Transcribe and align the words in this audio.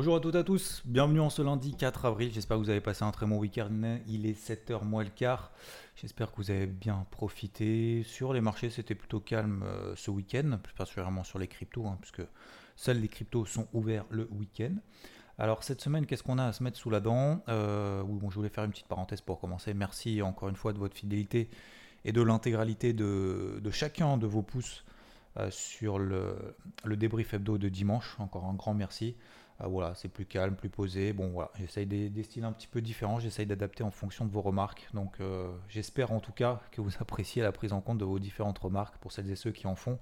Bonjour 0.00 0.16
à 0.16 0.20
toutes 0.20 0.34
et 0.34 0.38
à 0.38 0.44
tous, 0.44 0.80
bienvenue 0.86 1.20
en 1.20 1.28
ce 1.28 1.42
lundi 1.42 1.74
4 1.76 2.06
avril, 2.06 2.30
j'espère 2.32 2.56
que 2.56 2.62
vous 2.62 2.70
avez 2.70 2.80
passé 2.80 3.04
un 3.04 3.10
très 3.10 3.26
bon 3.26 3.36
week-end, 3.36 3.98
il 4.06 4.24
est 4.24 4.32
7h 4.32 4.82
moins 4.82 5.04
le 5.04 5.10
quart, 5.10 5.52
j'espère 5.94 6.30
que 6.30 6.38
vous 6.38 6.50
avez 6.50 6.66
bien 6.66 7.06
profité. 7.10 8.02
Sur 8.02 8.32
les 8.32 8.40
marchés 8.40 8.70
c'était 8.70 8.94
plutôt 8.94 9.20
calme 9.20 9.62
euh, 9.62 9.92
ce 9.96 10.10
week-end, 10.10 10.58
plus 10.62 10.72
particulièrement 10.72 11.22
sur 11.22 11.38
les 11.38 11.48
cryptos, 11.48 11.86
hein, 11.86 11.98
puisque 12.00 12.22
seuls 12.76 12.98
les 12.98 13.08
cryptos 13.08 13.44
sont 13.44 13.68
ouverts 13.74 14.06
le 14.08 14.26
week-end. 14.30 14.72
Alors 15.36 15.62
cette 15.64 15.82
semaine, 15.82 16.06
qu'est-ce 16.06 16.22
qu'on 16.22 16.38
a 16.38 16.46
à 16.46 16.54
se 16.54 16.62
mettre 16.62 16.78
sous 16.78 16.88
la 16.88 17.00
dent? 17.00 17.42
Euh, 17.50 18.02
bon, 18.02 18.30
Je 18.30 18.36
voulais 18.36 18.48
faire 18.48 18.64
une 18.64 18.70
petite 18.70 18.88
parenthèse 18.88 19.20
pour 19.20 19.38
commencer, 19.38 19.74
merci 19.74 20.22
encore 20.22 20.48
une 20.48 20.56
fois 20.56 20.72
de 20.72 20.78
votre 20.78 20.96
fidélité 20.96 21.50
et 22.06 22.12
de 22.12 22.22
l'intégralité 22.22 22.94
de, 22.94 23.60
chacun 23.70 24.16
de 24.16 24.26
vos 24.26 24.40
pouces 24.40 24.82
euh, 25.36 25.50
sur 25.50 25.98
le, 25.98 26.56
le 26.84 26.96
débrief 26.96 27.34
hebdo 27.34 27.58
de 27.58 27.68
dimanche, 27.68 28.16
encore 28.18 28.46
un 28.46 28.54
grand 28.54 28.72
merci. 28.72 29.14
Ah, 29.62 29.68
voilà, 29.68 29.94
c'est 29.94 30.08
plus 30.08 30.24
calme, 30.24 30.56
plus 30.56 30.70
posé. 30.70 31.12
Bon, 31.12 31.28
voilà, 31.28 31.50
j'essaye 31.58 31.84
des, 31.84 32.22
styles 32.22 32.44
un 32.44 32.52
petit 32.52 32.66
peu 32.66 32.80
différents, 32.80 33.20
j'essaye 33.20 33.44
d'adapter 33.44 33.82
en 33.82 33.90
fonction 33.90 34.24
de 34.24 34.30
vos 34.30 34.40
remarques. 34.40 34.88
Donc, 34.94 35.20
euh, 35.20 35.50
j'espère 35.68 36.12
en 36.12 36.20
tout 36.20 36.32
cas 36.32 36.60
que 36.72 36.80
vous 36.80 36.90
appréciez 37.00 37.42
la 37.42 37.52
prise 37.52 37.74
en 37.74 37.82
compte 37.82 37.98
de 37.98 38.04
vos 38.06 38.18
différentes 38.18 38.58
remarques 38.58 38.96
pour 38.98 39.12
celles 39.12 39.30
et 39.30 39.36
ceux 39.36 39.52
qui 39.52 39.66
en 39.66 39.74
font. 39.74 39.98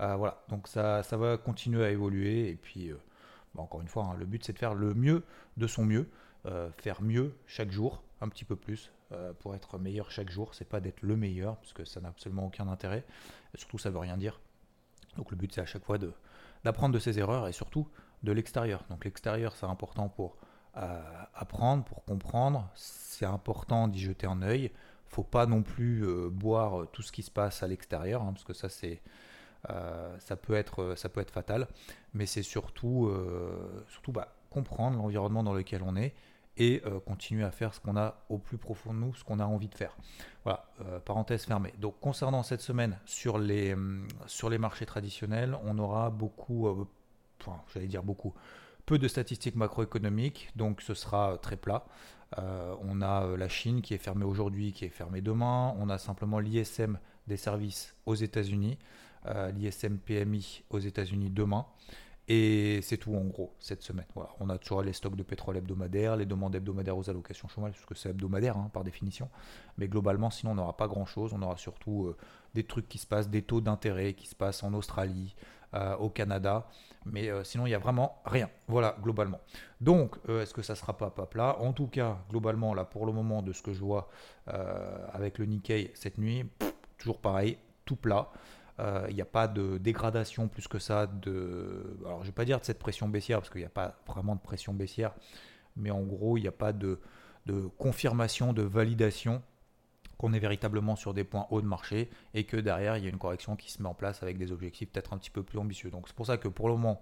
Euh, 0.00 0.14
voilà, 0.14 0.44
donc 0.48 0.68
ça, 0.68 1.02
ça 1.02 1.16
va 1.16 1.36
continuer 1.36 1.84
à 1.84 1.90
évoluer. 1.90 2.48
Et 2.48 2.54
puis, 2.54 2.90
euh, 2.90 3.00
bah, 3.56 3.62
encore 3.62 3.80
une 3.80 3.88
fois, 3.88 4.04
hein, 4.04 4.14
le 4.16 4.26
but 4.26 4.44
c'est 4.44 4.52
de 4.52 4.58
faire 4.58 4.74
le 4.74 4.94
mieux 4.94 5.24
de 5.56 5.66
son 5.66 5.84
mieux, 5.84 6.08
faire 6.76 7.00
mieux 7.02 7.34
chaque 7.46 7.70
jour, 7.70 8.02
un 8.20 8.28
petit 8.28 8.44
peu 8.44 8.54
plus, 8.54 8.92
pour 9.38 9.54
être 9.54 9.78
meilleur 9.78 10.10
chaque 10.10 10.30
jour. 10.30 10.54
C'est 10.54 10.68
pas 10.68 10.80
d'être 10.80 11.02
le 11.02 11.16
meilleur, 11.16 11.56
parce 11.56 11.72
que 11.72 11.84
ça 11.84 12.00
n'a 12.00 12.08
absolument 12.08 12.46
aucun 12.46 12.68
intérêt. 12.68 13.04
Et 13.54 13.58
surtout, 13.58 13.78
ça 13.78 13.90
veut 13.90 13.98
rien 13.98 14.18
dire. 14.18 14.40
Donc, 15.16 15.30
le 15.30 15.36
but 15.36 15.52
c'est 15.52 15.62
à 15.62 15.66
chaque 15.66 15.84
fois 15.84 15.96
d'apprendre 16.64 16.94
de 16.94 16.98
ses 16.98 17.18
erreurs 17.18 17.46
et 17.48 17.52
surtout 17.52 17.88
de 18.22 18.32
l'extérieur. 18.32 18.84
Donc 18.90 19.04
l'extérieur, 19.04 19.54
c'est 19.54 19.66
important 19.66 20.08
pour 20.08 20.36
euh, 20.76 21.00
apprendre, 21.34 21.84
pour 21.84 22.04
comprendre. 22.04 22.68
C'est 22.74 23.26
important 23.26 23.86
d'y 23.86 24.00
jeter 24.00 24.26
un 24.26 24.42
œil. 24.42 24.72
Faut 25.06 25.22
pas 25.22 25.46
non 25.46 25.62
plus 25.62 26.04
euh, 26.04 26.28
boire 26.30 26.86
tout 26.92 27.02
ce 27.02 27.12
qui 27.12 27.22
se 27.22 27.30
passe 27.30 27.62
à 27.62 27.68
l'extérieur, 27.68 28.22
hein, 28.22 28.32
parce 28.32 28.44
que 28.44 28.54
ça 28.54 28.68
c'est 28.68 29.00
euh, 29.70 30.16
ça 30.18 30.36
peut 30.36 30.54
être 30.54 31.30
fatal. 31.30 31.68
Mais 32.12 32.26
c'est 32.26 32.42
surtout 32.42 33.12
surtout 33.88 34.12
bah, 34.12 34.34
comprendre 34.50 34.98
l'environnement 34.98 35.42
dans 35.42 35.54
lequel 35.54 35.82
on 35.82 35.96
est 35.96 36.14
et 36.56 36.82
continuer 37.04 37.44
à 37.44 37.50
faire 37.50 37.74
ce 37.74 37.80
qu'on 37.80 37.96
a 37.96 38.24
au 38.28 38.38
plus 38.38 38.58
profond 38.58 38.94
de 38.94 38.98
nous, 38.98 39.14
ce 39.14 39.24
qu'on 39.24 39.40
a 39.40 39.44
envie 39.44 39.68
de 39.68 39.74
faire. 39.74 39.96
Voilà, 40.44 40.66
parenthèse 41.04 41.44
fermée. 41.44 41.74
Donc 41.78 41.98
concernant 42.00 42.42
cette 42.44 42.60
semaine 42.60 42.98
sur 43.06 43.38
les, 43.38 43.74
sur 44.26 44.50
les 44.50 44.58
marchés 44.58 44.86
traditionnels, 44.86 45.56
on 45.64 45.78
aura 45.78 46.10
beaucoup, 46.10 46.86
j'allais 47.72 47.88
dire 47.88 48.04
beaucoup, 48.04 48.34
peu 48.86 48.98
de 48.98 49.08
statistiques 49.08 49.56
macroéconomiques, 49.56 50.50
donc 50.56 50.80
ce 50.80 50.94
sera 50.94 51.38
très 51.38 51.56
plat. 51.56 51.86
Euh, 52.38 52.74
on 52.80 53.00
a 53.00 53.24
euh, 53.24 53.36
la 53.36 53.48
Chine 53.48 53.82
qui 53.82 53.94
est 53.94 53.98
fermée 53.98 54.24
aujourd'hui, 54.24 54.72
qui 54.72 54.84
est 54.84 54.90
fermée 54.90 55.20
demain. 55.20 55.74
On 55.78 55.88
a 55.88 55.98
simplement 55.98 56.38
l'ISM 56.38 56.98
des 57.26 57.36
services 57.36 57.94
aux 58.06 58.14
États-Unis, 58.14 58.78
euh, 59.26 59.50
l'ISM 59.52 59.98
PMI 59.98 60.64
aux 60.70 60.78
États-Unis 60.78 61.30
demain. 61.30 61.66
Et 62.28 62.80
c'est 62.82 62.96
tout 62.96 63.14
en 63.14 63.24
gros 63.24 63.54
cette 63.58 63.82
semaine. 63.82 64.06
On 64.40 64.48
a 64.48 64.56
toujours 64.58 64.82
les 64.82 64.94
stocks 64.94 65.16
de 65.16 65.22
pétrole 65.22 65.58
hebdomadaires, 65.58 66.16
les 66.16 66.26
demandes 66.26 66.54
hebdomadaires 66.54 66.96
aux 66.96 67.10
allocations 67.10 67.48
chômage, 67.48 67.72
puisque 67.72 67.96
c'est 67.96 68.10
hebdomadaire 68.10 68.56
hein, 68.56 68.70
par 68.72 68.82
définition. 68.82 69.28
Mais 69.76 69.88
globalement, 69.88 70.30
sinon, 70.30 70.52
on 70.52 70.54
n'aura 70.54 70.76
pas 70.76 70.88
grand-chose. 70.88 71.32
On 71.34 71.42
aura 71.42 71.58
surtout 71.58 72.14
des 72.54 72.64
trucs 72.64 72.88
qui 72.88 72.98
se 72.98 73.06
passent, 73.06 73.28
des 73.28 73.42
taux 73.42 73.60
d'intérêt 73.60 74.14
qui 74.14 74.26
se 74.26 74.34
passent 74.34 74.62
en 74.62 74.72
Australie, 74.72 75.36
au 75.98 76.08
Canada. 76.08 76.66
Mais 77.04 77.28
euh, 77.28 77.44
sinon, 77.44 77.66
il 77.66 77.70
n'y 77.70 77.74
a 77.74 77.78
vraiment 77.78 78.20
rien. 78.24 78.48
Voilà, 78.68 78.96
globalement. 79.02 79.40
Donc, 79.80 80.16
euh, 80.28 80.42
est-ce 80.42 80.54
que 80.54 80.62
ça 80.62 80.74
sera 80.74 80.96
pas 80.96 81.10
pas 81.10 81.26
plat? 81.26 81.58
En 81.60 81.72
tout 81.72 81.86
cas, 81.86 82.18
globalement, 82.30 82.74
là, 82.74 82.84
pour 82.84 83.06
le 83.06 83.12
moment, 83.12 83.42
de 83.42 83.52
ce 83.52 83.62
que 83.62 83.72
je 83.72 83.80
vois 83.80 84.08
euh, 84.48 85.06
avec 85.12 85.38
le 85.38 85.46
Nikkei 85.46 85.90
cette 85.94 86.18
nuit, 86.18 86.48
toujours 86.98 87.20
pareil, 87.20 87.58
tout 87.84 87.96
plat. 87.96 88.30
Il 88.78 89.14
n'y 89.14 89.22
a 89.22 89.26
pas 89.26 89.46
de 89.46 89.78
dégradation 89.78 90.48
plus 90.48 90.66
que 90.66 90.78
ça. 90.78 91.06
De... 91.06 91.96
Alors, 92.04 92.18
je 92.18 92.22
ne 92.22 92.26
vais 92.26 92.32
pas 92.32 92.44
dire 92.44 92.58
de 92.58 92.64
cette 92.64 92.78
pression 92.78 93.08
baissière, 93.08 93.38
parce 93.38 93.50
qu'il 93.50 93.60
n'y 93.60 93.66
a 93.66 93.70
pas 93.70 93.96
vraiment 94.06 94.34
de 94.34 94.40
pression 94.40 94.74
baissière. 94.74 95.12
Mais 95.76 95.90
en 95.90 96.02
gros, 96.02 96.36
il 96.36 96.42
n'y 96.42 96.48
a 96.48 96.52
pas 96.52 96.72
de, 96.72 96.98
confirmation, 97.78 98.52
de 98.52 98.62
validation 98.62 99.42
qu'on 100.16 100.32
est 100.32 100.38
véritablement 100.38 100.94
sur 100.94 101.12
des 101.12 101.24
points 101.24 101.46
hauts 101.50 101.60
de 101.60 101.66
marché 101.66 102.08
et 102.34 102.44
que 102.44 102.56
derrière 102.56 102.96
il 102.96 103.02
y 103.02 103.06
a 103.08 103.10
une 103.10 103.18
correction 103.18 103.56
qui 103.56 103.72
se 103.72 103.82
met 103.82 103.88
en 103.88 103.94
place 103.94 104.22
avec 104.22 104.38
des 104.38 104.52
objectifs 104.52 104.88
peut-être 104.92 105.12
un 105.12 105.18
petit 105.18 105.30
peu 105.30 105.42
plus 105.42 105.58
ambitieux. 105.58 105.90
Donc 105.90 106.06
c'est 106.06 106.14
pour 106.14 106.26
ça 106.26 106.36
que 106.36 106.46
pour 106.46 106.68
le 106.68 106.74
moment, 106.74 107.00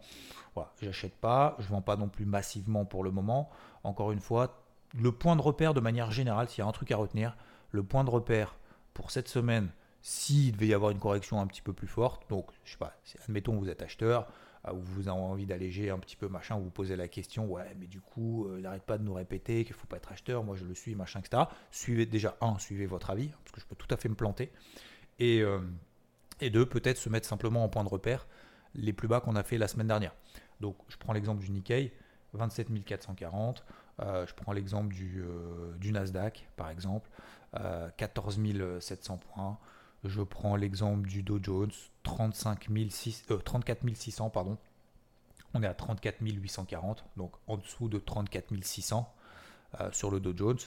voilà, 0.54 0.72
j'achète 0.80 1.14
pas, 1.14 1.56
je 1.58 1.68
vends 1.68 1.82
pas 1.82 1.96
non 1.96 2.08
plus 2.08 2.24
massivement 2.24 2.86
pour 2.86 3.04
le 3.04 3.10
moment. 3.10 3.50
Encore 3.84 4.12
une 4.12 4.20
fois, 4.20 4.64
le 4.98 5.12
point 5.12 5.36
de 5.36 5.42
repère 5.42 5.74
de 5.74 5.80
manière 5.80 6.10
générale, 6.10 6.48
s'il 6.48 6.60
y 6.60 6.66
a 6.66 6.68
un 6.68 6.72
truc 6.72 6.90
à 6.90 6.96
retenir, 6.96 7.36
le 7.70 7.82
point 7.82 8.02
de 8.02 8.10
repère 8.10 8.56
pour 8.94 9.10
cette 9.10 9.28
semaine, 9.28 9.68
s'il 10.02 10.52
devait 10.52 10.66
y 10.66 10.74
avoir 10.74 10.90
une 10.90 10.98
correction 10.98 11.40
un 11.40 11.46
petit 11.46 11.62
peu 11.62 11.72
plus 11.72 11.86
forte, 11.86 12.28
donc 12.28 12.50
je 12.64 12.72
sais 12.72 12.78
pas, 12.78 12.94
admettons 13.24 13.56
vous 13.56 13.68
êtes 13.68 13.82
acheteur, 13.82 14.26
où 14.70 14.78
vous 14.78 15.08
avez 15.08 15.18
envie 15.18 15.46
d'alléger 15.46 15.90
un 15.90 15.98
petit 15.98 16.16
peu, 16.16 16.28
machin, 16.28 16.56
vous, 16.56 16.64
vous 16.64 16.70
posez 16.70 16.94
la 16.94 17.08
question, 17.08 17.46
ouais, 17.46 17.74
mais 17.80 17.86
du 17.86 18.00
coup, 18.00 18.46
euh, 18.46 18.58
il 18.58 18.62
n'arrête 18.62 18.84
pas 18.84 18.96
de 18.96 19.02
nous 19.02 19.14
répéter 19.14 19.64
qu'il 19.64 19.74
ne 19.74 19.78
faut 19.78 19.88
pas 19.88 19.96
être 19.96 20.12
acheteur, 20.12 20.44
moi 20.44 20.54
je 20.54 20.64
le 20.64 20.74
suis, 20.74 20.94
machin, 20.94 21.20
etc. 21.20 21.44
Suivez 21.70 22.06
déjà, 22.06 22.36
un, 22.40 22.58
suivez 22.58 22.86
votre 22.86 23.10
avis, 23.10 23.28
parce 23.28 23.52
que 23.52 23.60
je 23.60 23.66
peux 23.66 23.74
tout 23.74 23.92
à 23.92 23.96
fait 23.96 24.08
me 24.08 24.14
planter. 24.14 24.52
Et, 25.18 25.40
euh, 25.40 25.60
et 26.40 26.50
deux, 26.50 26.66
peut-être 26.66 26.98
se 26.98 27.08
mettre 27.08 27.26
simplement 27.26 27.64
en 27.64 27.68
point 27.68 27.82
de 27.82 27.88
repère 27.88 28.26
les 28.74 28.92
plus 28.92 29.08
bas 29.08 29.20
qu'on 29.20 29.36
a 29.36 29.42
fait 29.42 29.58
la 29.58 29.68
semaine 29.68 29.88
dernière. 29.88 30.14
Donc, 30.60 30.76
je 30.88 30.96
prends 30.96 31.12
l'exemple 31.12 31.42
du 31.42 31.50
Nikkei, 31.50 31.92
27 32.34 32.84
440. 32.84 33.64
Euh, 34.00 34.26
je 34.26 34.34
prends 34.34 34.52
l'exemple 34.52 34.94
du, 34.94 35.22
du, 35.78 35.92
Nasdaq, 35.92 36.48
par 36.56 36.70
exemple, 36.70 37.10
14 37.96 38.40
700 38.80 39.18
points. 39.18 39.58
Je 40.04 40.20
prends 40.20 40.56
l'exemple 40.56 41.06
du 41.06 41.22
Dow 41.22 41.38
Jones, 41.40 41.70
35 42.02 42.68
34 43.44 43.94
600, 43.94 44.30
pardon. 44.30 44.58
On 45.54 45.62
est 45.62 45.66
à 45.66 45.74
34 45.74 46.16
840, 46.20 47.04
donc 47.16 47.32
en 47.46 47.56
dessous 47.56 47.88
de 47.88 47.98
34 47.98 48.52
600 48.62 49.14
euh, 49.80 49.92
sur 49.92 50.10
le 50.10 50.18
Dow 50.18 50.36
Jones. 50.36 50.58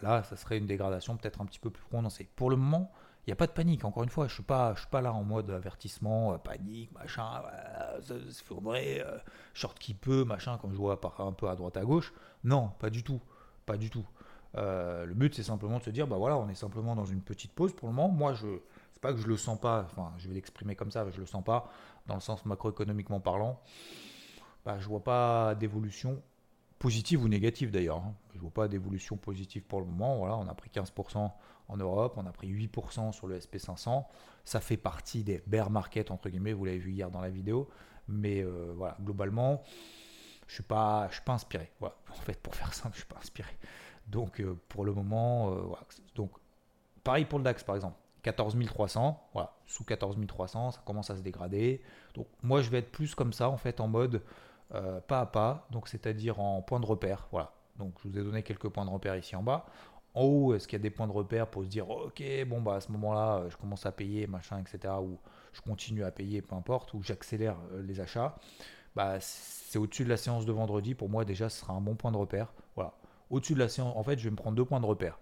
Là, 0.00 0.22
ça 0.22 0.36
serait 0.36 0.58
une 0.58 0.66
dégradation 0.66 1.16
peut-être 1.16 1.40
un 1.40 1.46
petit 1.46 1.58
peu 1.58 1.70
plus 1.70 1.84
prononcée. 1.90 2.28
Pour 2.36 2.50
le 2.50 2.56
moment, 2.56 2.92
il 3.26 3.30
n'y 3.30 3.32
a 3.32 3.36
pas 3.36 3.48
de 3.48 3.52
panique. 3.52 3.84
Encore 3.84 4.04
une 4.04 4.10
fois, 4.10 4.28
je 4.28 4.32
ne 4.32 4.34
suis, 4.34 4.42
pas, 4.44 5.00
là 5.00 5.12
en 5.12 5.24
mode 5.24 5.50
avertissement, 5.50 6.34
euh, 6.34 6.38
panique, 6.38 6.92
machin, 6.92 7.42
ça 8.00 8.14
se 8.30 8.44
faudrait, 8.44 9.00
euh, 9.04 9.18
short 9.54 9.76
qui 9.76 9.94
peut, 9.94 10.24
machin, 10.24 10.56
comme 10.58 10.72
je 10.72 10.78
vois 10.78 11.00
un 11.18 11.32
peu 11.32 11.48
à 11.48 11.56
droite 11.56 11.76
à 11.76 11.84
gauche. 11.84 12.12
Non, 12.44 12.70
pas 12.78 12.90
du 12.90 13.02
tout. 13.02 13.20
Pas 13.66 13.76
du 13.76 13.90
tout. 13.90 14.06
le 14.54 15.12
but, 15.14 15.34
c'est 15.34 15.42
simplement 15.42 15.78
de 15.78 15.84
se 15.84 15.90
dire, 15.90 16.06
bah 16.06 16.16
voilà, 16.16 16.36
on 16.36 16.48
est 16.48 16.54
simplement 16.54 16.94
dans 16.94 17.06
une 17.06 17.22
petite 17.22 17.52
pause 17.52 17.74
pour 17.74 17.88
le 17.88 17.94
moment. 17.94 18.08
Moi, 18.08 18.34
je, 18.34 18.60
pas 19.00 19.12
que 19.12 19.18
je 19.18 19.26
le 19.26 19.36
sens 19.36 19.58
pas, 19.60 19.86
enfin, 19.90 20.12
je 20.18 20.28
vais 20.28 20.34
l'exprimer 20.34 20.74
comme 20.76 20.90
ça, 20.90 21.08
je 21.10 21.20
le 21.20 21.26
sens 21.26 21.44
pas, 21.44 21.70
dans 22.06 22.14
le 22.14 22.20
sens 22.20 22.44
macroéconomiquement 22.44 23.20
parlant, 23.20 23.60
bah, 24.64 24.78
je 24.78 24.88
vois 24.88 25.04
pas 25.04 25.54
d'évolution 25.54 26.22
positive 26.78 27.22
ou 27.22 27.28
négative 27.28 27.70
d'ailleurs. 27.70 27.98
Hein. 27.98 28.14
Je 28.34 28.40
vois 28.40 28.50
pas 28.50 28.68
d'évolution 28.68 29.16
positive 29.16 29.62
pour 29.62 29.80
le 29.80 29.86
moment. 29.86 30.18
Voilà, 30.18 30.36
on 30.36 30.46
a 30.48 30.54
pris 30.54 30.70
15% 30.70 31.30
en 31.68 31.76
Europe, 31.76 32.14
on 32.16 32.26
a 32.26 32.32
pris 32.32 32.52
8% 32.52 33.12
sur 33.12 33.26
le 33.26 33.38
SP500. 33.38 34.04
Ça 34.44 34.60
fait 34.60 34.76
partie 34.76 35.24
des 35.24 35.42
bear 35.46 35.70
markets 35.70 36.10
entre 36.10 36.28
guillemets. 36.28 36.52
Vous 36.52 36.64
l'avez 36.64 36.78
vu 36.78 36.92
hier 36.92 37.10
dans 37.10 37.22
la 37.22 37.30
vidéo, 37.30 37.68
mais 38.08 38.42
euh, 38.42 38.74
voilà, 38.76 38.96
globalement, 39.00 39.62
je 40.46 40.54
suis 40.54 40.62
pas, 40.62 41.08
je 41.08 41.14
suis 41.14 41.24
pas 41.24 41.32
inspiré. 41.32 41.70
En 41.80 42.20
fait, 42.20 42.38
pour 42.40 42.54
faire 42.54 42.72
simple, 42.74 42.94
je 42.94 43.00
suis 43.00 43.08
pas 43.08 43.18
inspiré. 43.18 43.50
Donc 44.06 44.40
euh, 44.40 44.58
pour 44.68 44.84
le 44.84 44.92
moment, 44.92 45.52
euh, 45.52 45.62
donc 46.14 46.32
pareil 47.02 47.24
pour 47.24 47.38
le 47.38 47.44
DAX 47.44 47.64
par 47.64 47.76
exemple. 47.76 47.96
14 48.24 48.56
300, 48.66 49.28
voilà, 49.32 49.54
sous 49.66 49.84
14 49.84 50.16
300, 50.26 50.72
ça 50.72 50.80
commence 50.84 51.10
à 51.10 51.16
se 51.16 51.22
dégrader. 51.22 51.80
Donc 52.14 52.26
moi 52.42 52.60
je 52.62 52.70
vais 52.70 52.78
être 52.78 52.90
plus 52.90 53.14
comme 53.14 53.32
ça 53.32 53.48
en 53.48 53.56
fait 53.56 53.80
en 53.80 53.86
mode 53.86 54.22
euh, 54.74 55.00
pas 55.00 55.20
à 55.20 55.26
pas, 55.26 55.66
donc 55.70 55.88
c'est-à-dire 55.88 56.40
en 56.40 56.60
point 56.62 56.80
de 56.80 56.86
repère, 56.86 57.28
voilà. 57.30 57.52
Donc 57.76 57.94
je 58.02 58.08
vous 58.08 58.18
ai 58.18 58.22
donné 58.22 58.42
quelques 58.42 58.68
points 58.68 58.84
de 58.84 58.90
repère 58.90 59.16
ici 59.16 59.36
en 59.36 59.42
bas. 59.42 59.66
En 60.14 60.22
haut, 60.22 60.54
est-ce 60.54 60.66
qu'il 60.68 60.78
y 60.78 60.80
a 60.80 60.82
des 60.82 60.90
points 60.90 61.06
de 61.06 61.12
repère 61.12 61.48
pour 61.48 61.64
se 61.64 61.68
dire 61.68 61.88
ok 61.88 62.22
bon 62.46 62.60
bah 62.60 62.76
à 62.76 62.80
ce 62.80 62.90
moment-là 62.92 63.44
je 63.48 63.56
commence 63.56 63.86
à 63.86 63.92
payer 63.92 64.26
machin 64.26 64.60
etc. 64.60 64.94
Ou 65.00 65.18
je 65.52 65.60
continue 65.60 66.04
à 66.04 66.10
payer, 66.10 66.42
peu 66.42 66.56
importe, 66.56 66.92
ou 66.94 67.02
j'accélère 67.02 67.56
les 67.84 68.00
achats, 68.00 68.36
bah, 68.96 69.16
c'est 69.20 69.78
au-dessus 69.78 70.04
de 70.04 70.08
la 70.08 70.16
séance 70.16 70.46
de 70.46 70.52
vendredi. 70.52 70.94
Pour 70.94 71.08
moi, 71.08 71.24
déjà, 71.24 71.48
ce 71.48 71.60
sera 71.60 71.72
un 71.72 71.80
bon 71.80 71.94
point 71.94 72.12
de 72.12 72.16
repère. 72.16 72.52
Voilà. 72.76 72.94
Au-dessus 73.30 73.54
de 73.54 73.58
la 73.58 73.68
séance, 73.68 73.96
en 73.96 74.02
fait, 74.02 74.18
je 74.18 74.24
vais 74.24 74.30
me 74.30 74.36
prendre 74.36 74.56
deux 74.56 74.64
points 74.64 74.80
de 74.80 74.86
repère. 74.86 75.18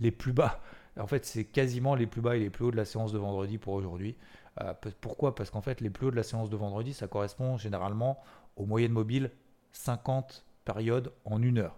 Les 0.00 0.10
plus 0.10 0.32
bas, 0.32 0.60
en 0.98 1.06
fait, 1.06 1.24
c'est 1.24 1.44
quasiment 1.44 1.94
les 1.94 2.06
plus 2.06 2.20
bas 2.20 2.36
et 2.36 2.40
les 2.40 2.50
plus 2.50 2.66
hauts 2.66 2.70
de 2.70 2.76
la 2.76 2.84
séance 2.84 3.12
de 3.12 3.18
vendredi 3.18 3.58
pour 3.58 3.74
aujourd'hui. 3.74 4.16
Euh, 4.60 4.74
pourquoi? 5.00 5.34
Parce 5.34 5.50
qu'en 5.50 5.60
fait, 5.60 5.80
les 5.80 5.90
plus 5.90 6.06
hauts 6.06 6.10
de 6.10 6.16
la 6.16 6.22
séance 6.22 6.50
de 6.50 6.56
vendredi, 6.56 6.92
ça 6.92 7.06
correspond 7.06 7.56
généralement 7.56 8.20
aux 8.56 8.66
moyennes 8.66 8.92
mobiles 8.92 9.30
50 9.72 10.44
périodes 10.64 11.12
en 11.24 11.42
une 11.42 11.58
heure. 11.58 11.76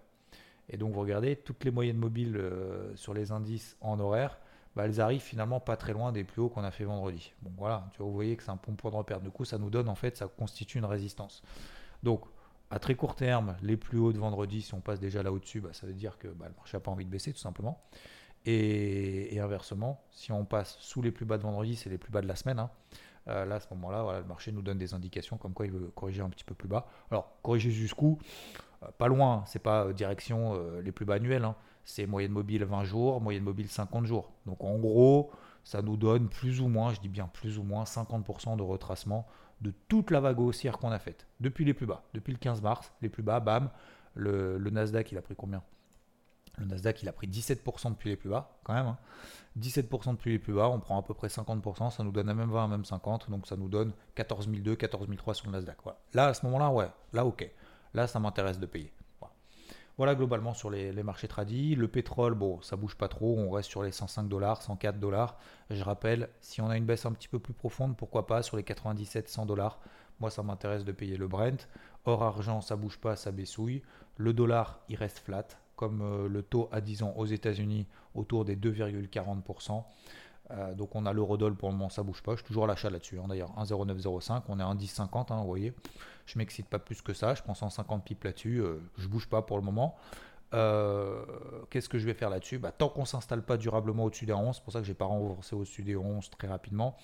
Et 0.68 0.76
donc, 0.76 0.94
vous 0.94 1.00
regardez, 1.00 1.36
toutes 1.36 1.64
les 1.64 1.70
moyennes 1.70 1.98
mobiles 1.98 2.36
euh, 2.36 2.94
sur 2.96 3.12
les 3.12 3.32
indices 3.32 3.76
en 3.80 4.00
horaire, 4.00 4.38
bah, 4.74 4.84
elles 4.86 5.00
arrivent 5.00 5.20
finalement 5.20 5.60
pas 5.60 5.76
très 5.76 5.92
loin 5.92 6.12
des 6.12 6.24
plus 6.24 6.40
hauts 6.40 6.48
qu'on 6.48 6.64
a 6.64 6.70
fait 6.70 6.84
vendredi. 6.84 7.32
Bon, 7.42 7.50
voilà, 7.58 7.90
vous 7.98 8.12
voyez 8.12 8.36
que 8.36 8.42
c'est 8.42 8.50
un 8.50 8.58
bon 8.66 8.74
point 8.74 8.90
de 8.90 8.96
repère. 8.96 9.20
Du 9.20 9.30
coup, 9.30 9.44
ça 9.44 9.58
nous 9.58 9.70
donne, 9.70 9.88
en 9.88 9.94
fait, 9.94 10.16
ça 10.16 10.26
constitue 10.26 10.78
une 10.78 10.86
résistance. 10.86 11.42
Donc, 12.02 12.22
à 12.70 12.78
très 12.78 12.94
court 12.94 13.14
terme, 13.14 13.54
les 13.60 13.76
plus 13.76 13.98
hauts 13.98 14.14
de 14.14 14.18
vendredi, 14.18 14.62
si 14.62 14.72
on 14.72 14.80
passe 14.80 14.98
déjà 14.98 15.22
là 15.22 15.30
au-dessus, 15.30 15.60
bah, 15.60 15.70
ça 15.72 15.86
veut 15.86 15.92
dire 15.92 16.16
que 16.16 16.28
bah, 16.28 16.46
le 16.48 16.54
marché 16.54 16.76
n'a 16.76 16.80
pas 16.80 16.90
envie 16.90 17.04
de 17.04 17.10
baisser, 17.10 17.32
tout 17.32 17.38
simplement. 17.38 17.82
Et, 18.44 19.38
inversement, 19.40 20.02
si 20.10 20.32
on 20.32 20.44
passe 20.44 20.76
sous 20.80 21.02
les 21.02 21.12
plus 21.12 21.24
bas 21.24 21.38
de 21.38 21.42
vendredi, 21.42 21.76
c'est 21.76 21.90
les 21.90 21.98
plus 21.98 22.10
bas 22.10 22.20
de 22.20 22.26
la 22.26 22.36
semaine. 22.36 22.58
Hein. 22.58 22.70
Euh, 23.28 23.44
là, 23.44 23.56
à 23.56 23.60
ce 23.60 23.68
moment-là, 23.74 24.20
le 24.20 24.26
marché 24.26 24.50
nous 24.50 24.62
donne 24.62 24.78
des 24.78 24.94
indications 24.94 25.36
comme 25.36 25.54
quoi 25.54 25.66
il 25.66 25.72
veut 25.72 25.90
corriger 25.94 26.22
un 26.22 26.28
petit 26.28 26.44
peu 26.44 26.54
plus 26.54 26.68
bas. 26.68 26.86
Alors, 27.10 27.36
corriger 27.42 27.70
jusqu'où? 27.70 28.18
Euh, 28.82 28.88
Pas 28.98 29.06
loin, 29.06 29.44
c'est 29.46 29.60
pas 29.60 29.84
euh, 29.84 29.92
direction 29.92 30.60
les 30.80 30.92
plus 30.92 31.04
bas 31.04 31.14
annuels. 31.14 31.44
Hein. 31.44 31.54
C'est 31.84 32.06
moyenne 32.06 32.32
mobile 32.32 32.64
20 32.64 32.84
jours, 32.84 33.20
moyenne 33.20 33.44
mobile 33.44 33.68
50 33.68 34.06
jours. 34.06 34.32
Donc, 34.46 34.62
en 34.64 34.78
gros, 34.78 35.30
ça 35.64 35.82
nous 35.82 35.96
donne 35.96 36.28
plus 36.28 36.60
ou 36.60 36.68
moins, 36.68 36.92
je 36.92 37.00
dis 37.00 37.08
bien 37.08 37.28
plus 37.28 37.58
ou 37.58 37.62
moins, 37.62 37.84
50% 37.84 38.56
de 38.56 38.62
retracement 38.62 39.26
de 39.60 39.72
toute 39.88 40.10
la 40.10 40.18
vague 40.18 40.40
haussière 40.40 40.78
qu'on 40.78 40.90
a 40.90 40.98
faite 40.98 41.28
depuis 41.38 41.64
les 41.64 41.74
plus 41.74 41.86
bas. 41.86 42.02
Depuis 42.14 42.32
le 42.32 42.38
15 42.38 42.60
mars, 42.62 42.92
les 43.00 43.08
plus 43.08 43.22
bas, 43.22 43.38
bam, 43.38 43.70
le 44.14 44.58
Nasdaq, 44.58 45.12
il 45.12 45.18
a 45.18 45.22
pris 45.22 45.36
combien? 45.36 45.62
Le 46.58 46.66
Nasdaq, 46.66 47.02
il 47.02 47.08
a 47.08 47.12
pris 47.12 47.26
17% 47.26 47.90
depuis 47.90 48.10
les 48.10 48.16
plus 48.16 48.28
bas, 48.28 48.58
quand 48.64 48.74
même. 48.74 48.94
17% 49.58 50.08
hein. 50.08 50.12
depuis 50.14 50.32
les 50.32 50.38
plus 50.38 50.54
bas, 50.54 50.68
on 50.68 50.80
prend 50.80 50.98
à 50.98 51.02
peu 51.02 51.14
près 51.14 51.28
50%, 51.28 51.90
ça 51.90 52.04
nous 52.04 52.12
donne 52.12 52.28
à 52.28 52.34
même 52.34 52.50
20, 52.50 52.64
à 52.64 52.68
même 52.68 52.84
50, 52.84 53.30
donc 53.30 53.46
ça 53.46 53.56
nous 53.56 53.68
donne 53.68 53.92
14 54.14 54.48
200, 54.48 54.76
14 54.76 55.08
300 55.16 55.38
sur 55.38 55.46
le 55.50 55.52
Nasdaq. 55.52 55.78
Là, 56.14 56.26
à 56.26 56.34
ce 56.34 56.44
moment-là, 56.46 56.70
ouais, 56.70 56.90
là, 57.12 57.24
ok. 57.24 57.50
Là, 57.94 58.06
ça 58.06 58.20
m'intéresse 58.20 58.58
de 58.58 58.66
payer. 58.66 58.92
Voilà. 59.98 60.14
globalement 60.14 60.54
sur 60.54 60.70
les, 60.70 61.02
marchés 61.02 61.28
tradis. 61.28 61.74
Le 61.74 61.86
pétrole, 61.86 62.34
bon, 62.34 62.60
ça 62.62 62.76
bouge 62.76 62.96
pas 62.96 63.08
trop, 63.08 63.36
on 63.38 63.50
reste 63.50 63.68
sur 63.68 63.82
les 63.82 63.92
105 63.92 64.26
dollars, 64.28 64.62
104 64.62 64.98
dollars. 64.98 65.38
Je 65.70 65.82
rappelle, 65.84 66.30
si 66.40 66.60
on 66.60 66.70
a 66.70 66.76
une 66.76 66.86
baisse 66.86 67.04
un 67.04 67.12
petit 67.12 67.28
peu 67.28 67.38
plus 67.38 67.52
profonde, 67.52 67.96
pourquoi 67.96 68.26
pas 68.26 68.42
sur 68.42 68.56
les 68.56 68.62
97, 68.62 69.28
100 69.28 69.46
dollars. 69.46 69.80
Moi, 70.18 70.30
ça 70.30 70.42
m'intéresse 70.42 70.84
de 70.84 70.92
payer 70.92 71.16
le 71.16 71.28
Brent. 71.28 71.68
Or, 72.04 72.22
argent, 72.22 72.60
ça 72.62 72.76
bouge 72.76 72.98
pas, 72.98 73.16
ça 73.16 73.32
baissouille. 73.32 73.82
Le 74.16 74.32
dollar, 74.32 74.80
il 74.88 74.96
reste 74.96 75.18
flat 75.18 75.46
comme 75.82 76.00
euh, 76.00 76.28
le 76.28 76.44
taux 76.44 76.68
à 76.70 76.80
10 76.80 77.02
ans 77.02 77.12
aux 77.16 77.26
États-Unis 77.26 77.88
autour 78.14 78.44
des 78.44 78.54
2,40%. 78.54 79.82
Euh, 80.52 80.74
donc 80.74 80.94
on 80.94 81.06
a 81.06 81.12
l'eurodoll 81.12 81.56
pour 81.56 81.70
le 81.70 81.74
moment, 81.74 81.88
ça 81.88 82.04
bouge 82.04 82.22
pas. 82.22 82.32
Je 82.32 82.36
suis 82.36 82.46
toujours 82.46 82.64
à 82.64 82.66
l'achat 82.68 82.88
là-dessus. 82.88 83.18
Hein. 83.18 83.24
D'ailleurs, 83.28 83.50
1,0905, 83.58 84.42
on 84.46 84.60
est 84.60 84.62
à 84.62 84.66
1,1050, 84.66 85.32
hein, 85.32 85.40
vous 85.40 85.46
voyez. 85.48 85.74
Je 86.26 86.38
m'excite 86.38 86.68
pas 86.68 86.78
plus 86.78 87.02
que 87.02 87.12
ça. 87.12 87.34
Je 87.34 87.42
prends 87.42 87.54
150 87.54 88.04
pips 88.04 88.22
là-dessus. 88.22 88.60
Euh, 88.60 88.76
je 88.96 89.08
bouge 89.08 89.28
pas 89.28 89.42
pour 89.42 89.56
le 89.56 89.64
moment. 89.64 89.96
Qu'est-ce 91.70 91.88
que 91.88 91.98
je 91.98 92.06
vais 92.06 92.14
faire 92.14 92.30
là-dessus? 92.30 92.58
Bah, 92.58 92.70
Tant 92.70 92.88
qu'on 92.88 93.06
s'installe 93.06 93.42
pas 93.42 93.56
durablement 93.56 94.04
au-dessus 94.04 94.26
des 94.26 94.34
11, 94.34 94.54
c'est 94.54 94.62
pour 94.62 94.72
ça 94.72 94.78
que 94.78 94.86
j'ai 94.86 94.94
pas 94.94 95.06
renforcé 95.06 95.56
au-dessus 95.56 95.82
des 95.82 95.96
11 95.96 96.30
très 96.30 96.46
rapidement. 96.46 96.94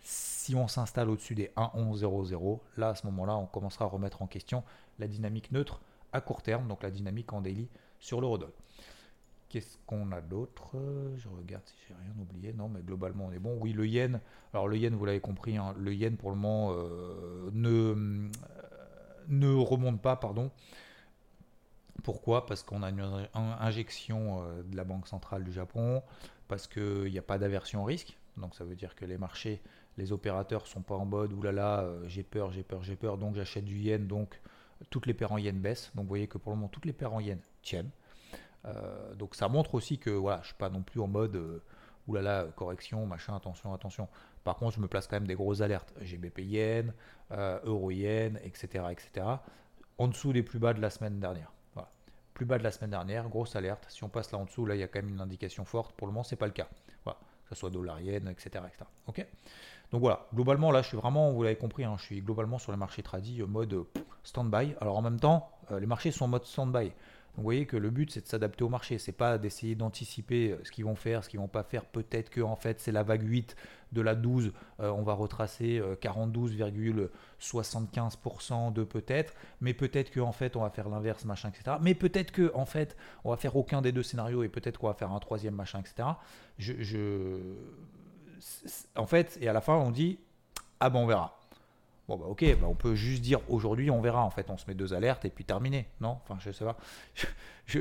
Si 0.00 0.54
on 0.54 0.68
s'installe 0.68 1.08
au-dessus 1.08 1.34
des 1.34 1.52
1,1100, 1.56 2.60
là 2.76 2.90
à 2.90 2.94
ce 2.96 3.06
moment-là, 3.06 3.36
on 3.36 3.46
commencera 3.46 3.86
à 3.86 3.88
remettre 3.88 4.20
en 4.20 4.26
question 4.26 4.62
la 4.98 5.06
dynamique 5.06 5.52
neutre 5.52 5.80
à 6.12 6.20
court 6.20 6.42
terme, 6.42 6.68
donc 6.68 6.82
la 6.82 6.90
dynamique 6.90 7.32
en 7.32 7.40
daily 7.40 7.68
sur 8.06 8.20
l'eurodoll. 8.20 8.52
Qu'est-ce 9.48 9.78
qu'on 9.86 10.12
a 10.12 10.20
d'autre? 10.20 10.76
Je 11.16 11.28
regarde 11.28 11.64
si 11.66 11.74
j'ai 11.88 11.94
rien 11.94 12.14
oublié. 12.20 12.52
Non, 12.52 12.68
mais 12.68 12.80
globalement, 12.80 13.26
on 13.26 13.32
est 13.32 13.40
bon. 13.40 13.58
Oui, 13.60 13.72
le 13.72 13.86
yen. 13.86 14.20
Alors, 14.52 14.68
le 14.68 14.76
yen, 14.76 14.94
vous 14.94 15.04
l'avez 15.04 15.20
compris, 15.20 15.56
hein, 15.56 15.74
le 15.76 15.92
yen 15.92 16.16
pour 16.16 16.30
le 16.30 16.36
moment 16.36 16.72
euh, 16.72 17.50
ne, 17.52 17.68
euh, 17.68 18.28
ne 19.28 19.54
remonte 19.54 20.00
pas. 20.00 20.16
pardon. 20.16 20.50
Pourquoi? 22.04 22.46
Parce 22.46 22.62
qu'on 22.62 22.84
a 22.84 22.90
une, 22.90 23.28
injection 23.34 24.42
euh, 24.42 24.62
de 24.62 24.76
la 24.76 24.84
Banque 24.84 25.08
centrale 25.08 25.42
du 25.42 25.52
Japon, 25.52 26.02
parce 26.46 26.68
qu'il 26.68 27.10
n'y 27.10 27.18
a 27.18 27.22
pas 27.22 27.38
d'aversion 27.38 27.82
au 27.82 27.86
risque. 27.86 28.16
Donc, 28.36 28.54
ça 28.54 28.64
veut 28.64 28.76
dire 28.76 28.94
que 28.94 29.04
les 29.04 29.18
marchés, 29.18 29.60
les 29.96 30.12
opérateurs 30.12 30.68
sont 30.68 30.82
pas 30.82 30.94
en 30.94 31.06
mode 31.06 31.32
oulala, 31.32 31.88
j'ai 32.06 32.22
peur, 32.22 32.52
j'ai 32.52 32.62
peur, 32.62 32.84
j'ai 32.84 32.96
peur, 32.96 33.18
donc 33.18 33.34
j'achète 33.34 33.64
du 33.64 33.78
yen, 33.78 34.06
donc 34.06 34.40
toutes 34.90 35.06
les 35.06 35.14
paires 35.14 35.32
en 35.32 35.38
yen 35.38 35.58
baissent. 35.58 35.90
Donc, 35.94 36.04
vous 36.04 36.08
voyez 36.08 36.28
que 36.28 36.38
pour 36.38 36.52
le 36.52 36.56
moment, 36.56 36.68
toutes 36.68 36.86
les 36.86 36.92
paires 36.92 37.12
en 37.12 37.20
yen 37.20 37.38
tiennent. 37.62 37.90
Euh, 38.66 39.14
donc 39.14 39.34
ça 39.34 39.48
montre 39.48 39.74
aussi 39.74 39.98
que 39.98 40.10
voilà, 40.10 40.40
je 40.42 40.48
suis 40.48 40.56
pas 40.56 40.68
non 40.68 40.82
plus 40.82 41.00
en 41.00 41.06
mode 41.06 41.36
euh, 41.36 41.62
oulala, 42.08 42.46
correction, 42.56 43.06
machin, 43.06 43.36
attention, 43.36 43.72
attention. 43.72 44.08
Par 44.44 44.56
contre, 44.56 44.76
je 44.76 44.80
me 44.80 44.88
place 44.88 45.06
quand 45.06 45.16
même 45.16 45.26
des 45.26 45.34
grosses 45.34 45.60
alertes. 45.60 45.92
GBP 46.00 46.40
yen, 46.40 46.92
euh, 47.32 47.58
euro 47.64 47.90
yen, 47.90 48.38
etc., 48.44 48.84
etc. 48.90 49.26
En 49.98 50.08
dessous 50.08 50.32
des 50.32 50.42
plus 50.42 50.58
bas 50.58 50.72
de 50.72 50.80
la 50.80 50.90
semaine 50.90 51.18
dernière. 51.20 51.52
Voilà. 51.74 51.90
Plus 52.34 52.46
bas 52.46 52.58
de 52.58 52.64
la 52.64 52.70
semaine 52.70 52.90
dernière, 52.90 53.28
grosse 53.28 53.56
alerte. 53.56 53.86
Si 53.88 54.04
on 54.04 54.08
passe 54.08 54.30
là 54.32 54.38
en 54.38 54.44
dessous, 54.44 54.66
là, 54.66 54.74
il 54.74 54.80
y 54.80 54.84
a 54.84 54.88
quand 54.88 55.00
même 55.00 55.08
une 55.08 55.20
indication 55.20 55.64
forte. 55.64 55.96
Pour 55.96 56.06
le 56.06 56.12
moment, 56.12 56.22
c'est 56.22 56.36
pas 56.36 56.46
le 56.46 56.52
cas. 56.52 56.68
Voilà. 57.04 57.18
Que 57.44 57.54
ce 57.54 57.60
soit 57.60 57.70
dollar 57.70 58.00
yen, 58.00 58.28
etc., 58.28 58.64
etc. 58.66 58.84
Ok? 59.06 59.26
Donc 59.92 60.00
voilà, 60.00 60.26
globalement 60.34 60.70
là 60.70 60.82
je 60.82 60.88
suis 60.88 60.96
vraiment, 60.96 61.32
vous 61.32 61.42
l'avez 61.42 61.56
compris, 61.56 61.84
hein, 61.84 61.94
je 61.98 62.04
suis 62.04 62.20
globalement 62.20 62.58
sur 62.58 62.72
les 62.72 62.78
marchés 62.78 63.02
tradis 63.02 63.42
mode 63.42 63.84
stand-by. 64.24 64.74
Alors 64.80 64.96
en 64.96 65.02
même 65.02 65.20
temps, 65.20 65.50
les 65.78 65.86
marchés 65.86 66.10
sont 66.10 66.24
en 66.24 66.28
mode 66.28 66.44
stand-by 66.44 66.92
vous 67.36 67.42
voyez 67.42 67.66
que 67.66 67.76
le 67.76 67.90
but 67.90 68.10
c'est 68.10 68.22
de 68.22 68.26
s'adapter 68.26 68.64
au 68.64 68.70
marché, 68.70 68.96
c'est 68.98 69.12
pas 69.12 69.38
d'essayer 69.38 69.74
d'anticiper 69.74 70.52
euh, 70.52 70.64
ce 70.64 70.70
qu'ils 70.70 70.86
vont 70.86 70.94
faire, 70.94 71.22
ce 71.22 71.28
qu'ils 71.28 71.40
vont 71.40 71.48
pas 71.48 71.64
faire. 71.64 71.84
Peut-être 71.84 72.30
que 72.30 72.40
en 72.40 72.56
fait 72.56 72.80
c'est 72.80 72.92
la 72.92 73.02
vague 73.02 73.22
8 73.22 73.56
de 73.92 74.00
la 74.00 74.14
12, 74.14 74.54
euh, 74.80 74.90
on 74.90 75.02
va 75.02 75.12
retracer 75.12 75.82
42,75% 76.00 78.68
euh, 78.68 78.70
de 78.70 78.84
peut-être, 78.84 79.34
mais 79.60 79.74
peut-être 79.74 80.10
que 80.10 80.20
en 80.20 80.32
fait 80.32 80.56
on 80.56 80.62
va 80.62 80.70
faire 80.70 80.88
l'inverse, 80.88 81.26
machin, 81.26 81.50
etc. 81.50 81.76
Mais 81.80 81.94
peut-être 81.94 82.32
que 82.32 82.50
en 82.54 82.64
fait 82.64 82.96
on 83.24 83.30
va 83.30 83.36
faire 83.36 83.54
aucun 83.56 83.82
des 83.82 83.92
deux 83.92 84.02
scénarios 84.02 84.42
et 84.42 84.48
peut-être 84.48 84.78
qu'on 84.78 84.88
va 84.88 84.94
faire 84.94 85.12
un 85.12 85.20
troisième 85.20 85.54
machin, 85.54 85.80
etc. 85.80 86.08
Je, 86.58 86.72
en 88.96 89.06
fait, 89.06 89.38
et 89.40 89.48
à 89.48 89.52
la 89.52 89.60
fin 89.60 89.74
on 89.74 89.90
dit 89.90 90.18
ah 90.80 90.90
ben 90.90 91.00
on 91.00 91.06
verra. 91.06 91.36
Bon, 92.08 92.16
bah 92.16 92.26
ok, 92.26 92.44
bah 92.60 92.66
on 92.68 92.74
peut 92.74 92.94
juste 92.94 93.22
dire 93.22 93.40
aujourd'hui, 93.48 93.90
on 93.90 94.00
verra. 94.00 94.22
En 94.22 94.30
fait, 94.30 94.48
on 94.50 94.56
se 94.56 94.66
met 94.68 94.74
deux 94.74 94.94
alertes 94.94 95.24
et 95.24 95.30
puis 95.30 95.44
terminé. 95.44 95.88
Non? 96.00 96.18
Enfin, 96.22 96.36
je 96.40 96.52
sais 96.52 96.64
pas. 96.64 96.76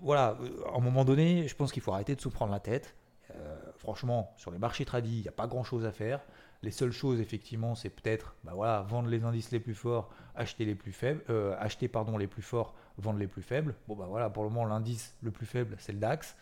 Voilà, 0.00 0.36
à 0.66 0.78
un 0.78 0.80
moment 0.80 1.04
donné, 1.04 1.46
je 1.46 1.54
pense 1.54 1.70
qu'il 1.70 1.80
faut 1.80 1.92
arrêter 1.92 2.16
de 2.16 2.20
se 2.20 2.28
prendre 2.28 2.50
la 2.50 2.58
tête. 2.58 2.96
Euh, 3.36 3.56
franchement, 3.76 4.32
sur 4.36 4.50
les 4.50 4.58
marchés 4.58 4.84
tradis, 4.84 5.18
il 5.18 5.22
n'y 5.22 5.28
a 5.28 5.32
pas 5.32 5.46
grand 5.46 5.62
chose 5.62 5.84
à 5.84 5.92
faire. 5.92 6.18
Les 6.64 6.72
seules 6.72 6.90
choses, 6.90 7.20
effectivement, 7.20 7.76
c'est 7.76 7.88
peut-être 7.88 8.34
bah 8.42 8.50
voilà, 8.52 8.82
vendre 8.82 9.08
les 9.08 9.22
indices 9.22 9.52
les 9.52 9.60
plus 9.60 9.76
forts, 9.76 10.10
acheter 10.34 10.64
les 10.64 10.74
plus 10.74 10.90
faibles, 10.90 11.22
euh, 11.30 11.54
acheter 11.60 11.86
pardon, 11.86 12.18
les 12.18 12.26
plus 12.26 12.42
forts, 12.42 12.74
vendre 12.98 13.20
les 13.20 13.28
plus 13.28 13.42
faibles. 13.42 13.76
Bon, 13.86 13.94
bah 13.94 14.06
voilà, 14.08 14.28
pour 14.28 14.42
le 14.42 14.48
moment, 14.48 14.64
l'indice 14.64 15.14
le 15.22 15.30
plus 15.30 15.46
faible, 15.46 15.76
c'est 15.78 15.92
le 15.92 15.98
DAX 15.98 16.36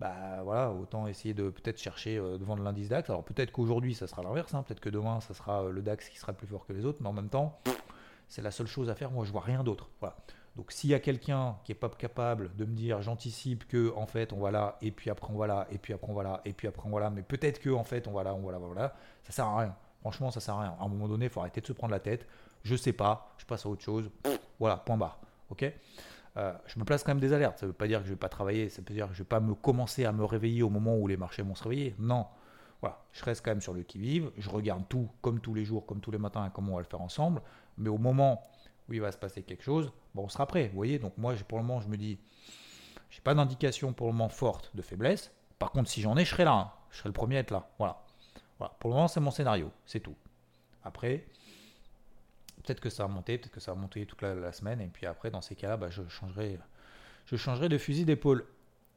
bah 0.00 0.40
voilà, 0.44 0.70
autant 0.72 1.06
essayer 1.06 1.34
de 1.34 1.50
peut-être 1.50 1.78
chercher 1.78 2.16
euh, 2.16 2.38
de 2.38 2.62
l'indice 2.62 2.88
DAX. 2.88 3.10
Alors 3.10 3.22
peut-être 3.22 3.52
qu'aujourd'hui 3.52 3.94
ça 3.94 4.06
sera 4.06 4.22
l'inverse, 4.22 4.54
hein. 4.54 4.62
peut-être 4.62 4.80
que 4.80 4.88
demain 4.88 5.20
ça 5.20 5.34
sera 5.34 5.64
euh, 5.64 5.72
le 5.72 5.82
DAX 5.82 6.08
qui 6.08 6.18
sera 6.18 6.32
plus 6.32 6.46
fort 6.46 6.66
que 6.66 6.72
les 6.72 6.86
autres, 6.86 6.98
mais 7.02 7.08
en 7.08 7.12
même 7.12 7.28
temps, 7.28 7.60
c'est 8.26 8.40
la 8.40 8.50
seule 8.50 8.66
chose 8.66 8.88
à 8.88 8.94
faire. 8.94 9.10
Moi 9.10 9.26
je 9.26 9.32
vois 9.32 9.42
rien 9.42 9.62
d'autre. 9.62 9.90
Voilà. 10.00 10.16
Donc 10.56 10.72
s'il 10.72 10.88
y 10.88 10.94
a 10.94 11.00
quelqu'un 11.00 11.58
qui 11.64 11.72
est 11.72 11.76
pas 11.76 11.90
capable 11.90 12.56
de 12.56 12.64
me 12.64 12.74
dire 12.74 13.02
j'anticipe 13.02 13.68
que 13.68 13.94
en 13.94 14.06
fait 14.06 14.32
on 14.32 14.40
va 14.40 14.50
là 14.50 14.78
et 14.80 14.90
puis 14.90 15.10
après 15.10 15.32
on 15.32 15.36
va 15.36 15.46
là 15.46 15.68
et 15.70 15.78
puis 15.78 15.92
après 15.92 16.10
on 16.10 16.14
va 16.14 16.22
là 16.22 16.40
et 16.46 16.54
puis 16.54 16.66
après 16.66 16.88
on 16.88 16.90
va 16.90 17.00
là, 17.00 17.10
mais 17.10 17.22
peut-être 17.22 17.60
que 17.60 17.70
en 17.70 17.84
fait 17.84 18.08
on 18.08 18.12
va 18.12 18.24
là, 18.24 18.34
on 18.34 18.40
va 18.40 18.52
là, 18.52 18.58
voilà, 18.58 18.94
ça 19.22 19.32
sert 19.32 19.44
à 19.44 19.58
rien. 19.60 19.76
Franchement 20.00 20.30
ça 20.30 20.40
sert 20.40 20.54
à 20.54 20.62
rien. 20.62 20.76
À 20.80 20.84
un 20.84 20.88
moment 20.88 21.08
donné, 21.08 21.26
il 21.26 21.30
faut 21.30 21.40
arrêter 21.40 21.60
de 21.60 21.66
se 21.66 21.74
prendre 21.74 21.92
la 21.92 22.00
tête. 22.00 22.26
Je 22.62 22.74
sais 22.74 22.94
pas, 22.94 23.34
je 23.36 23.44
passe 23.44 23.66
à 23.66 23.68
autre 23.68 23.82
chose. 23.82 24.10
Voilà, 24.58 24.78
point 24.78 24.96
barre. 24.96 25.20
Ok? 25.50 25.70
Euh, 26.36 26.52
je 26.66 26.78
me 26.78 26.84
place 26.84 27.02
quand 27.02 27.10
même 27.10 27.20
des 27.20 27.32
alertes. 27.32 27.58
Ça 27.58 27.66
ne 27.66 27.70
veut 27.70 27.76
pas 27.76 27.86
dire 27.86 27.98
que 27.98 28.04
je 28.04 28.10
ne 28.10 28.14
vais 28.14 28.18
pas 28.18 28.28
travailler, 28.28 28.68
ça 28.68 28.82
veut 28.82 28.94
dire 28.94 29.08
que 29.08 29.14
je 29.14 29.20
ne 29.20 29.24
vais 29.24 29.28
pas 29.28 29.40
me 29.40 29.54
commencer 29.54 30.04
à 30.04 30.12
me 30.12 30.24
réveiller 30.24 30.62
au 30.62 30.70
moment 30.70 30.96
où 30.96 31.06
les 31.06 31.16
marchés 31.16 31.42
vont 31.42 31.54
se 31.54 31.64
réveiller. 31.64 31.94
Non. 31.98 32.26
Voilà, 32.80 33.02
je 33.12 33.24
reste 33.24 33.44
quand 33.44 33.50
même 33.50 33.60
sur 33.60 33.74
le 33.74 33.82
qui-vive, 33.82 34.30
je 34.38 34.48
regarde 34.48 34.84
tout 34.88 35.10
comme 35.20 35.40
tous 35.40 35.52
les 35.52 35.66
jours, 35.66 35.84
comme 35.84 36.00
tous 36.00 36.10
les 36.10 36.18
matins, 36.18 36.50
comment 36.54 36.72
on 36.72 36.76
va 36.76 36.80
le 36.80 36.86
faire 36.86 37.02
ensemble. 37.02 37.42
Mais 37.76 37.90
au 37.90 37.98
moment 37.98 38.48
où 38.88 38.94
il 38.94 39.00
va 39.02 39.12
se 39.12 39.18
passer 39.18 39.42
quelque 39.42 39.62
chose, 39.62 39.92
bon, 40.14 40.24
on 40.24 40.28
sera 40.28 40.46
prêt. 40.46 40.68
Vous 40.68 40.76
voyez, 40.76 40.98
donc 40.98 41.12
moi, 41.18 41.34
pour 41.46 41.58
le 41.58 41.64
moment, 41.64 41.80
je 41.80 41.88
me 41.88 41.96
dis, 41.98 42.18
j'ai 43.10 43.20
pas 43.20 43.34
d'indication 43.34 43.92
pour 43.92 44.06
le 44.06 44.12
moment 44.12 44.30
forte 44.30 44.74
de 44.74 44.82
faiblesse. 44.82 45.30
Par 45.58 45.72
contre, 45.72 45.90
si 45.90 46.00
j'en 46.00 46.16
ai, 46.16 46.24
je 46.24 46.30
serai 46.30 46.44
là. 46.44 46.52
Hein. 46.52 46.72
Je 46.90 46.98
serai 46.98 47.10
le 47.10 47.12
premier 47.12 47.36
à 47.36 47.40
être 47.40 47.50
là. 47.50 47.68
Voilà. 47.78 48.02
voilà. 48.58 48.74
Pour 48.80 48.88
le 48.88 48.96
moment, 48.96 49.08
c'est 49.08 49.20
mon 49.20 49.30
scénario. 49.30 49.70
C'est 49.84 50.00
tout. 50.00 50.16
Après, 50.82 51.26
peut-être 52.62 52.80
que 52.80 52.90
ça 52.90 53.04
va 53.04 53.08
monter, 53.08 53.38
peut-être 53.38 53.52
que 53.52 53.60
ça 53.60 53.74
va 53.74 53.80
monter 53.80 54.06
toute 54.06 54.22
la, 54.22 54.52
semaine, 54.52 54.80
et 54.80 54.86
puis 54.86 55.06
après, 55.06 55.30
dans 55.30 55.40
ces 55.40 55.54
cas-là, 55.54 55.76
bah, 55.76 55.90
je, 55.90 56.02
changerai, 56.08 56.58
je 57.26 57.66
de 57.66 57.78
fusil 57.78 58.04
d'épaule. 58.04 58.46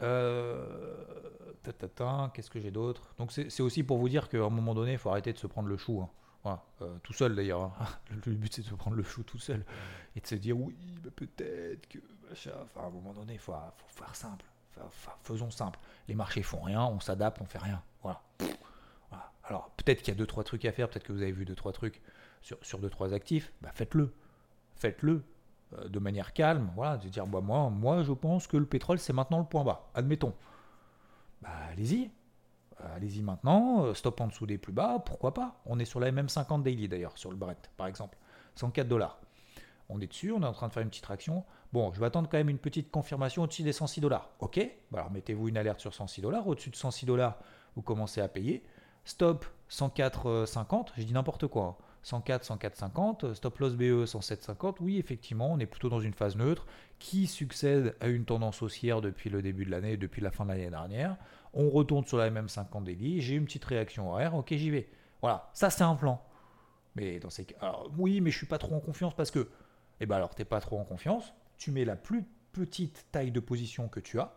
Euh, 0.01 0.65
Qu'est-ce 2.33 2.49
que 2.49 2.59
j'ai 2.59 2.71
d'autre? 2.71 3.13
Donc 3.17 3.31
c'est 3.31 3.61
aussi 3.61 3.83
pour 3.83 3.97
vous 3.97 4.09
dire 4.09 4.27
qu'à 4.27 4.43
un 4.43 4.49
moment 4.49 4.73
donné, 4.73 4.93
il 4.93 4.97
faut 4.97 5.09
arrêter 5.09 5.31
de 5.31 5.37
se 5.37 5.47
prendre 5.47 5.69
le 5.69 5.77
chou. 5.77 6.05
Hein. 6.43 6.59
Euh, 6.81 6.97
tout 7.03 7.13
seul 7.13 7.35
d'ailleurs. 7.35 7.63
Hein. 7.63 7.85
Le 8.25 8.33
but 8.33 8.53
c'est 8.53 8.63
de 8.63 8.67
se 8.67 8.75
prendre 8.75 8.97
le 8.97 9.03
chou 9.03 9.23
tout 9.23 9.39
seul 9.39 9.63
et 10.13 10.19
de 10.19 10.27
se 10.27 10.35
dire 10.35 10.59
oui, 10.59 10.75
peut-être 11.15 11.87
que 11.87 11.99
Enfin, 12.33 12.81
à 12.81 12.85
un 12.85 12.89
moment 12.89 13.13
donné, 13.13 13.33
il 13.33 13.39
faut, 13.39 13.53
faire 13.89 14.15
simple. 14.15 14.45
faisons 15.23 15.51
simple. 15.51 15.79
Les 16.07 16.15
marchés 16.15 16.43
font 16.43 16.61
rien, 16.61 16.83
on 16.83 16.99
s'adapte, 16.99 17.39
on 17.41 17.45
fait 17.45 17.59
rien. 17.59 17.81
Voilà. 18.01 18.21
Alors 19.43 19.69
peut-être 19.71 19.99
qu'il 20.01 20.13
y 20.13 20.15
a 20.15 20.17
deux 20.17 20.25
trois 20.25 20.43
trucs 20.43 20.65
à 20.65 20.71
faire, 20.71 20.89
peut-être 20.89 21.03
que 21.03 21.13
vous 21.13 21.21
avez 21.21 21.31
vu 21.31 21.45
deux 21.45 21.55
trois 21.55 21.73
trucs 21.73 22.01
sur, 22.41 22.57
sur 22.61 22.79
deux 22.79 22.89
trois 22.89 23.13
actifs. 23.13 23.51
Bah, 23.61 23.71
faites-le, 23.73 24.13
faites-le 24.75 25.23
euh, 25.77 25.87
de 25.87 25.99
manière 25.99 26.33
calme. 26.33 26.71
Voilà, 26.75 26.97
de 26.97 27.07
dire 27.09 27.27
bah, 27.27 27.41
moi, 27.41 27.69
moi 27.69 28.03
je 28.03 28.13
pense 28.13 28.47
que 28.47 28.57
le 28.57 28.65
pétrole 28.65 28.99
c'est 28.99 29.13
maintenant 29.13 29.39
le 29.39 29.45
point 29.45 29.63
bas. 29.63 29.89
Admettons. 29.95 30.33
Bah, 31.41 31.49
allez-y, 31.71 32.09
allez-y 32.95 33.21
maintenant, 33.21 33.85
euh, 33.85 33.93
stop 33.93 34.21
en 34.21 34.27
dessous 34.27 34.45
des 34.45 34.57
plus 34.57 34.71
bas, 34.71 34.99
pourquoi 35.05 35.33
pas? 35.33 35.59
On 35.65 35.77
est 35.79 35.85
sur 35.85 35.99
la 35.99 36.11
MM50 36.11 36.63
daily 36.63 36.87
d'ailleurs, 36.87 37.17
sur 37.17 37.29
le 37.31 37.35
Brett 37.35 37.69
par 37.75 37.87
exemple, 37.87 38.17
104 38.55 38.87
dollars. 38.87 39.19
On 39.89 39.99
est 39.99 40.07
dessus, 40.07 40.31
on 40.31 40.41
est 40.41 40.45
en 40.45 40.53
train 40.53 40.69
de 40.69 40.73
faire 40.73 40.83
une 40.83 40.89
petite 40.89 41.03
traction. 41.03 41.43
Bon, 41.73 41.91
je 41.91 41.99
vais 41.99 42.05
attendre 42.05 42.29
quand 42.29 42.37
même 42.37 42.49
une 42.49 42.57
petite 42.59 42.89
confirmation 42.89 43.43
au-dessus 43.43 43.63
des 43.63 43.73
106 43.73 43.99
dollars. 43.99 44.29
Ok, 44.39 44.59
bah, 44.91 44.99
alors 44.99 45.11
mettez-vous 45.11 45.49
une 45.49 45.57
alerte 45.57 45.81
sur 45.81 45.93
106 45.93 46.21
dollars. 46.21 46.47
Au-dessus 46.47 46.69
de 46.69 46.75
106 46.75 47.05
dollars, 47.05 47.37
vous 47.75 47.81
commencez 47.81 48.21
à 48.21 48.29
payer. 48.29 48.63
Stop 49.05 49.45
104,50, 49.69 50.89
j'ai 50.95 51.03
dit 51.03 51.13
n'importe 51.13 51.47
quoi. 51.47 51.77
104, 52.03 52.43
104,50, 52.43 53.33
stop 53.33 53.59
loss 53.59 53.75
BE 53.75 54.03
107,50. 54.05 54.75
Oui, 54.81 54.97
effectivement, 54.97 55.51
on 55.51 55.59
est 55.59 55.65
plutôt 55.65 55.89
dans 55.89 56.01
une 56.01 56.13
phase 56.13 56.35
neutre 56.35 56.65
qui 56.99 57.27
succède 57.27 57.95
à 58.01 58.07
une 58.07 58.25
tendance 58.25 58.61
haussière 58.61 59.01
depuis 59.01 59.29
le 59.29 59.41
début 59.41 59.65
de 59.65 59.71
l'année, 59.71 59.97
depuis 59.97 60.21
la 60.21 60.31
fin 60.31 60.45
de 60.45 60.51
l'année 60.51 60.69
dernière. 60.69 61.17
On 61.53 61.69
retourne 61.69 62.05
sur 62.05 62.17
la 62.17 62.29
MM50 62.29 62.83
daily, 62.83 63.21
j'ai 63.21 63.35
une 63.35 63.45
petite 63.45 63.65
réaction 63.65 64.09
horaire, 64.11 64.35
ok, 64.35 64.53
j'y 64.53 64.69
vais. 64.69 64.89
Voilà, 65.21 65.49
ça 65.53 65.69
c'est 65.69 65.83
un 65.83 65.95
plan. 65.95 66.21
Mais 66.95 67.19
dans 67.19 67.29
ces 67.29 67.45
cas, 67.45 67.77
oui, 67.97 68.21
mais 68.21 68.31
je 68.31 68.37
suis 68.37 68.47
pas 68.47 68.57
trop 68.57 68.75
en 68.75 68.79
confiance 68.79 69.15
parce 69.15 69.31
que, 69.31 69.49
eh 69.99 70.05
ben 70.05 70.17
alors 70.17 70.35
t'es 70.35 70.45
pas 70.45 70.59
trop 70.59 70.79
en 70.79 70.83
confiance, 70.83 71.33
tu 71.57 71.71
mets 71.71 71.85
la 71.85 71.95
plus 71.95 72.25
petite 72.51 73.07
taille 73.11 73.31
de 73.31 73.39
position 73.39 73.87
que 73.87 73.99
tu 73.99 74.19
as, 74.19 74.33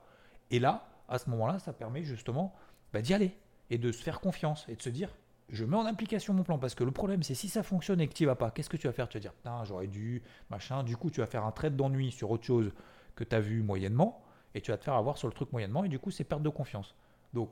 et 0.51 0.59
là, 0.59 0.89
à 1.09 1.19
ce 1.19 1.29
moment-là, 1.31 1.59
ça 1.59 1.73
permet 1.73 2.03
justement 2.05 2.55
bah, 2.93 3.03
d'y 3.03 3.13
aller 3.13 3.37
et 3.71 3.79
de 3.79 3.93
se 3.93 4.03
faire 4.03 4.21
confiance 4.21 4.67
et 4.69 4.77
de 4.77 4.83
se 4.83 4.89
dire, 4.89 5.17
je 5.49 5.65
mets 5.65 5.77
en 5.77 5.87
application 5.87 6.35
mon 6.35 6.43
plan 6.43 6.59
parce 6.59 6.75
que 6.75 6.85
le 6.85 6.91
problème 6.91 7.23
c'est 7.23 7.35
si 7.35 7.49
ça 7.49 7.63
fonctionne 7.63 8.01
et 8.01 8.09
que 8.09 8.15
tu 8.15 8.27
vas 8.27 8.35
pas, 8.35 8.51
qu'est-ce 8.51 8.69
que 8.69 8.77
tu 8.77 8.87
vas 8.87 8.93
faire? 8.93 9.09
Tu 9.09 9.19
vas 9.19 9.23
dire 9.23 9.33
putain 9.33 9.65
j'aurais 9.65 9.87
dû, 9.87 10.23
machin, 10.51 10.83
du 10.83 10.97
coup 10.97 11.11
tu 11.11 11.21
vas 11.21 11.27
faire 11.27 11.45
un 11.45 11.53
trade 11.53 11.77
d'ennui 11.77 12.11
sur 12.11 12.31
autre 12.31 12.45
chose 12.45 12.73
que 13.15 13.25
tu 13.25 13.35
as 13.35 13.41
vu 13.41 13.63
moyennement 13.63 14.23
et 14.55 14.61
tu 14.61 14.71
vas 14.71 14.79
te 14.79 14.85
faire 14.85 14.95
avoir 14.95 15.19
sur 15.19 15.29
le 15.29 15.35
truc 15.35 15.53
moyennement 15.53 15.85
et 15.85 15.89
du 15.89 15.99
coup 15.99 16.11
c'est 16.11 16.25
perte 16.25 16.43
de 16.43 16.49
confiance. 16.49 16.95
Donc 17.33 17.51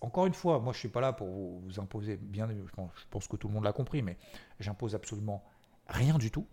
encore 0.00 0.26
une 0.26 0.34
fois, 0.34 0.58
moi 0.58 0.72
je 0.72 0.78
suis 0.78 0.88
pas 0.88 1.00
là 1.00 1.12
pour 1.12 1.28
vous, 1.28 1.62
imposer, 1.78 2.16
bien, 2.16 2.48
je 2.48 3.04
pense 3.10 3.28
que 3.28 3.36
tout 3.36 3.48
le 3.48 3.54
monde 3.54 3.64
l'a 3.64 3.72
compris, 3.72 4.02
mais 4.02 4.16
j'impose 4.58 4.94
absolument 4.94 5.44
rien 5.86 6.18
du 6.18 6.30
tout. 6.30 6.46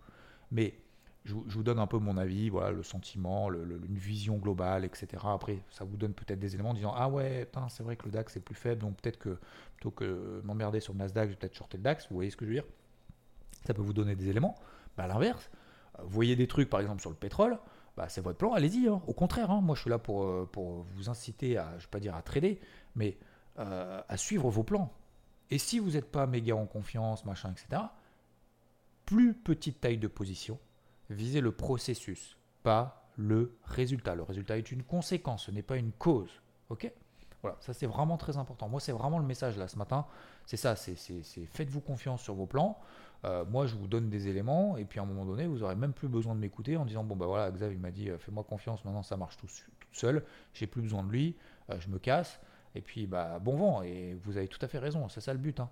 Mais 0.50 0.78
je, 1.28 1.34
vous 1.34 1.62
donne 1.62 1.78
un 1.78 1.86
peu 1.86 1.98
mon 1.98 2.16
avis, 2.16 2.48
voilà, 2.48 2.70
le 2.70 2.82
sentiment, 2.82 3.52
une 3.52 3.98
vision 3.98 4.36
globale, 4.36 4.84
etc. 4.84 5.08
Après, 5.24 5.58
ça 5.70 5.84
vous 5.84 5.96
donne 5.96 6.14
peut-être 6.14 6.38
des 6.38 6.54
éléments 6.54 6.70
en 6.70 6.74
disant 6.74 6.94
Ah 6.96 7.08
ouais, 7.08 7.46
c'est 7.68 7.82
vrai 7.82 7.96
que 7.96 8.06
le 8.06 8.10
DAX 8.10 8.36
est 8.36 8.40
plus 8.40 8.54
faible, 8.54 8.80
donc 8.80 8.96
peut-être 8.96 9.18
que 9.18 9.38
plutôt 9.76 9.90
que 9.90 10.40
m'emmerder 10.44 10.80
sur 10.80 10.94
le 10.94 11.00
Nasdaq, 11.00 11.26
je 11.26 11.30
vais 11.30 11.36
peut-être 11.36 11.54
shorter 11.54 11.76
le 11.76 11.82
DAX. 11.82 12.08
Vous 12.08 12.14
voyez 12.14 12.30
ce 12.30 12.36
que 12.36 12.46
je 12.46 12.50
veux 12.50 12.56
dire? 12.56 12.64
Ça 13.66 13.74
peut 13.74 13.82
vous 13.82 13.92
donner 13.92 14.16
des 14.16 14.28
éléments. 14.28 14.54
Bah, 14.96 15.04
à 15.04 15.06
l'inverse, 15.08 15.50
vous 16.02 16.08
voyez 16.08 16.34
des 16.34 16.46
trucs 16.46 16.70
par 16.70 16.80
exemple 16.80 17.00
sur 17.00 17.10
le 17.10 17.16
pétrole, 17.16 17.58
bah, 17.96 18.08
c'est 18.08 18.22
votre 18.22 18.38
plan, 18.38 18.54
allez-y. 18.54 18.88
Hein. 18.88 19.02
Au 19.06 19.12
contraire, 19.12 19.50
hein. 19.50 19.60
moi 19.60 19.74
je 19.74 19.82
suis 19.82 19.90
là 19.90 19.98
pour, 19.98 20.24
euh, 20.24 20.48
pour 20.50 20.86
vous 20.94 21.10
inciter 21.10 21.58
à, 21.58 21.74
je 21.78 21.84
vais 21.84 21.90
pas 21.90 22.00
dire 22.00 22.14
à 22.14 22.22
trader, 22.22 22.60
mais 22.94 23.18
euh, 23.58 24.00
à 24.08 24.16
suivre 24.16 24.48
vos 24.48 24.62
plans. 24.62 24.92
Et 25.50 25.58
si 25.58 25.78
vous 25.78 25.90
n'êtes 25.90 26.10
pas 26.10 26.26
méga 26.26 26.54
en 26.54 26.66
confiance, 26.66 27.24
machin, 27.24 27.52
etc., 27.52 27.82
plus 29.04 29.34
petite 29.34 29.80
taille 29.80 29.98
de 29.98 30.08
position, 30.08 30.58
visez 31.10 31.40
le 31.40 31.52
processus, 31.52 32.36
pas 32.62 33.08
le 33.16 33.56
résultat. 33.64 34.14
Le 34.14 34.22
résultat 34.22 34.58
est 34.58 34.70
une 34.70 34.82
conséquence, 34.82 35.44
ce 35.46 35.50
n'est 35.50 35.62
pas 35.62 35.76
une 35.76 35.92
cause. 35.92 36.30
Ok? 36.70 36.90
Voilà, 37.42 37.56
ça 37.60 37.72
c'est 37.72 37.86
vraiment 37.86 38.16
très 38.16 38.36
important. 38.36 38.68
Moi, 38.68 38.80
c'est 38.80 38.92
vraiment 38.92 39.18
le 39.18 39.24
message 39.24 39.56
là 39.56 39.68
ce 39.68 39.76
matin. 39.76 40.06
C'est 40.46 40.56
ça, 40.56 40.76
c'est 40.76 40.96
faites-vous 41.52 41.80
confiance 41.80 42.22
sur 42.22 42.34
vos 42.34 42.46
plans. 42.46 42.78
Euh, 43.24 43.44
moi, 43.44 43.66
je 43.66 43.74
vous 43.74 43.88
donne 43.88 44.08
des 44.08 44.28
éléments, 44.28 44.76
et 44.76 44.84
puis 44.84 45.00
à 45.00 45.02
un 45.02 45.06
moment 45.06 45.24
donné, 45.24 45.46
vous 45.46 45.62
aurez 45.62 45.74
même 45.74 45.92
plus 45.92 46.08
besoin 46.08 46.34
de 46.34 46.40
m'écouter 46.40 46.76
en 46.76 46.84
disant 46.84 47.04
Bon, 47.04 47.16
bah 47.16 47.26
voilà, 47.26 47.50
Xav, 47.50 47.72
il 47.72 47.78
m'a 47.78 47.90
dit 47.90 48.10
euh, 48.10 48.18
Fais-moi 48.18 48.44
confiance, 48.44 48.84
maintenant 48.84 49.02
ça 49.02 49.16
marche 49.16 49.36
tout, 49.36 49.48
seul, 49.92 50.24
j'ai 50.54 50.66
plus 50.66 50.82
besoin 50.82 51.02
de 51.02 51.10
lui, 51.10 51.36
euh, 51.70 51.80
je 51.80 51.88
me 51.88 51.98
casse, 51.98 52.40
et 52.74 52.80
puis 52.80 53.06
bah 53.06 53.38
bon 53.40 53.56
vent, 53.56 53.82
et 53.82 54.14
vous 54.22 54.36
avez 54.36 54.46
tout 54.46 54.58
à 54.62 54.68
fait 54.68 54.78
raison, 54.78 55.08
c'est 55.08 55.20
ça 55.20 55.32
le 55.32 55.38
but. 55.38 55.58
Hein. 55.58 55.68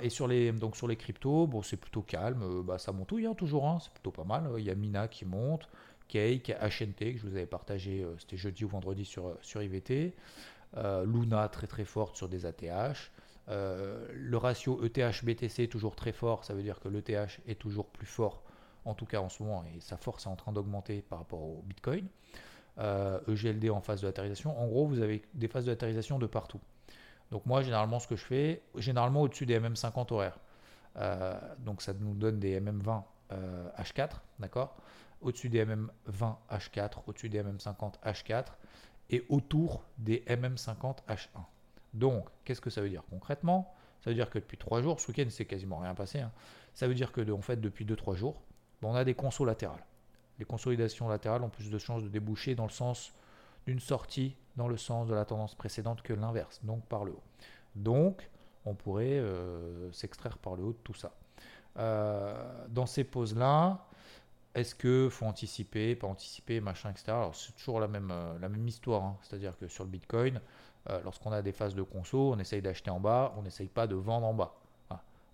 Et 0.00 0.10
sur 0.10 0.26
les, 0.28 0.52
donc 0.52 0.76
sur 0.76 0.88
les 0.88 0.96
cryptos, 0.96 1.46
bon, 1.46 1.62
c'est 1.62 1.76
plutôt 1.76 2.02
calme, 2.02 2.62
bah, 2.62 2.78
ça 2.78 2.92
montouille 2.92 3.26
hein, 3.26 3.34
toujours, 3.34 3.68
hein, 3.68 3.78
c'est 3.82 3.92
plutôt 3.92 4.10
pas 4.10 4.24
mal. 4.24 4.50
Il 4.58 4.64
y 4.64 4.70
a 4.70 4.74
Mina 4.74 5.08
qui 5.08 5.24
monte, 5.24 5.68
Cake, 6.08 6.50
HNT, 6.60 7.14
que 7.14 7.18
je 7.18 7.26
vous 7.26 7.36
avais 7.36 7.46
partagé, 7.46 8.06
c'était 8.18 8.36
jeudi 8.36 8.64
ou 8.64 8.68
vendredi 8.68 9.04
sur, 9.04 9.36
sur 9.42 9.62
IVT. 9.62 10.14
Luna 11.04 11.48
très 11.48 11.66
très 11.66 11.84
forte 11.84 12.16
sur 12.16 12.28
des 12.28 12.46
ATH. 12.46 13.10
Euh, 13.48 14.06
le 14.14 14.36
ratio 14.36 14.82
ETH-BTC 14.84 15.68
toujours 15.68 15.96
très 15.96 16.12
fort, 16.12 16.44
ça 16.44 16.54
veut 16.54 16.62
dire 16.62 16.78
que 16.80 16.88
l'ETH 16.88 17.40
est 17.46 17.58
toujours 17.58 17.86
plus 17.86 18.06
fort, 18.06 18.42
en 18.84 18.94
tout 18.94 19.06
cas 19.06 19.20
en 19.20 19.28
ce 19.28 19.42
moment, 19.42 19.64
et 19.64 19.80
sa 19.80 19.96
force 19.96 20.26
est 20.26 20.28
en 20.28 20.36
train 20.36 20.52
d'augmenter 20.52 21.02
par 21.02 21.18
rapport 21.18 21.42
au 21.42 21.62
Bitcoin. 21.66 22.06
EGLD 22.78 23.64
euh, 23.64 23.68
e 23.68 23.72
en 23.72 23.80
phase 23.80 24.00
de 24.00 24.06
latérisation. 24.06 24.58
En 24.58 24.66
gros, 24.66 24.86
vous 24.86 25.00
avez 25.00 25.22
des 25.34 25.48
phases 25.48 25.66
de 25.66 25.70
latérisation 25.70 26.18
de 26.18 26.26
partout. 26.26 26.60
Donc 27.32 27.46
moi, 27.46 27.62
généralement, 27.62 27.98
ce 27.98 28.06
que 28.06 28.14
je 28.14 28.24
fais, 28.24 28.62
généralement 28.76 29.22
au-dessus 29.22 29.46
des 29.46 29.58
MM50 29.58 30.12
horaires. 30.12 30.38
Euh, 30.98 31.34
donc 31.58 31.82
ça 31.82 31.94
nous 31.94 32.14
donne 32.14 32.38
des 32.38 32.60
MM20 32.60 33.02
H4, 33.78 34.10
d'accord? 34.38 34.76
Au-dessus 35.22 35.48
des 35.48 35.64
MM20 35.64 36.36
H4, 36.50 36.98
au-dessus 37.06 37.30
des 37.30 37.42
MM50 37.42 37.94
H4, 38.04 38.44
et 39.08 39.24
autour 39.30 39.82
des 39.96 40.22
MM50 40.28 40.98
H1. 41.08 41.40
Donc, 41.94 42.26
qu'est-ce 42.44 42.60
que 42.60 42.70
ça 42.70 42.82
veut 42.82 42.90
dire 42.90 43.02
concrètement? 43.08 43.74
Ça 44.02 44.10
veut 44.10 44.14
dire 44.14 44.28
que 44.28 44.38
depuis 44.38 44.58
3 44.58 44.82
jours, 44.82 45.00
ce 45.00 45.08
week-end, 45.08 45.28
c'est 45.30 45.46
quasiment 45.46 45.78
rien 45.78 45.94
passé. 45.94 46.20
Hein. 46.20 46.32
Ça 46.74 46.88
veut 46.88 46.94
dire 46.94 47.12
que, 47.12 47.30
en 47.30 47.40
fait, 47.40 47.60
depuis 47.60 47.86
2-3 47.86 48.16
jours, 48.16 48.42
on 48.82 48.94
a 48.94 49.04
des 49.04 49.14
consos 49.14 49.46
latérales. 49.46 49.84
Les 50.38 50.44
consolidations 50.44 51.08
latérales 51.08 51.42
ont 51.42 51.48
plus 51.48 51.70
de 51.70 51.78
chances 51.78 52.02
de 52.02 52.08
déboucher 52.08 52.54
dans 52.54 52.64
le 52.64 52.70
sens 52.70 53.14
d'une 53.66 53.78
sortie 53.80 54.36
dans 54.56 54.68
le 54.68 54.76
sens 54.76 55.08
de 55.08 55.14
la 55.14 55.24
tendance 55.24 55.54
précédente 55.54 56.02
que 56.02 56.12
l'inverse, 56.12 56.60
donc 56.62 56.84
par 56.86 57.04
le 57.04 57.12
haut. 57.12 57.22
Donc, 57.74 58.28
on 58.64 58.74
pourrait 58.74 59.18
euh, 59.18 59.90
s'extraire 59.92 60.38
par 60.38 60.56
le 60.56 60.64
haut 60.64 60.72
de 60.72 60.78
tout 60.84 60.94
ça. 60.94 61.12
Euh, 61.78 62.66
dans 62.68 62.86
ces 62.86 63.04
pauses-là, 63.04 63.86
est-ce 64.54 64.74
que 64.74 65.08
faut 65.10 65.24
anticiper, 65.24 65.96
pas 65.96 66.06
anticiper, 66.06 66.60
machin, 66.60 66.90
etc. 66.90 67.04
Alors 67.08 67.34
c'est 67.34 67.52
toujours 67.52 67.80
la 67.80 67.88
même, 67.88 68.10
euh, 68.10 68.38
la 68.38 68.48
même 68.48 68.66
histoire, 68.68 69.02
hein. 69.02 69.16
c'est-à-dire 69.22 69.56
que 69.56 69.66
sur 69.68 69.84
le 69.84 69.90
Bitcoin, 69.90 70.40
lorsqu'on 71.04 71.30
a 71.30 71.42
des 71.42 71.52
phases 71.52 71.76
de 71.76 71.82
conso, 71.82 72.32
on 72.32 72.38
essaye 72.40 72.60
d'acheter 72.60 72.90
en 72.90 72.98
bas, 72.98 73.32
on 73.38 73.42
n'essaye 73.42 73.68
pas 73.68 73.86
de 73.86 73.94
vendre 73.94 74.26
en 74.26 74.34
bas. 74.34 74.56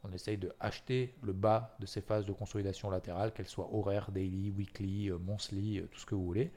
On 0.04 0.12
essaye 0.12 0.36
de 0.36 0.52
acheter 0.60 1.14
le 1.22 1.32
bas 1.32 1.74
de 1.80 1.86
ces 1.86 2.02
phases 2.02 2.26
de 2.26 2.32
consolidation 2.32 2.90
latérale, 2.90 3.32
qu'elles 3.32 3.48
soient 3.48 3.68
horaires, 3.72 4.10
daily, 4.12 4.50
weekly, 4.50 5.10
monthly, 5.10 5.82
tout 5.90 5.98
ce 5.98 6.04
que 6.04 6.14
vous 6.14 6.24
voulez. 6.24 6.52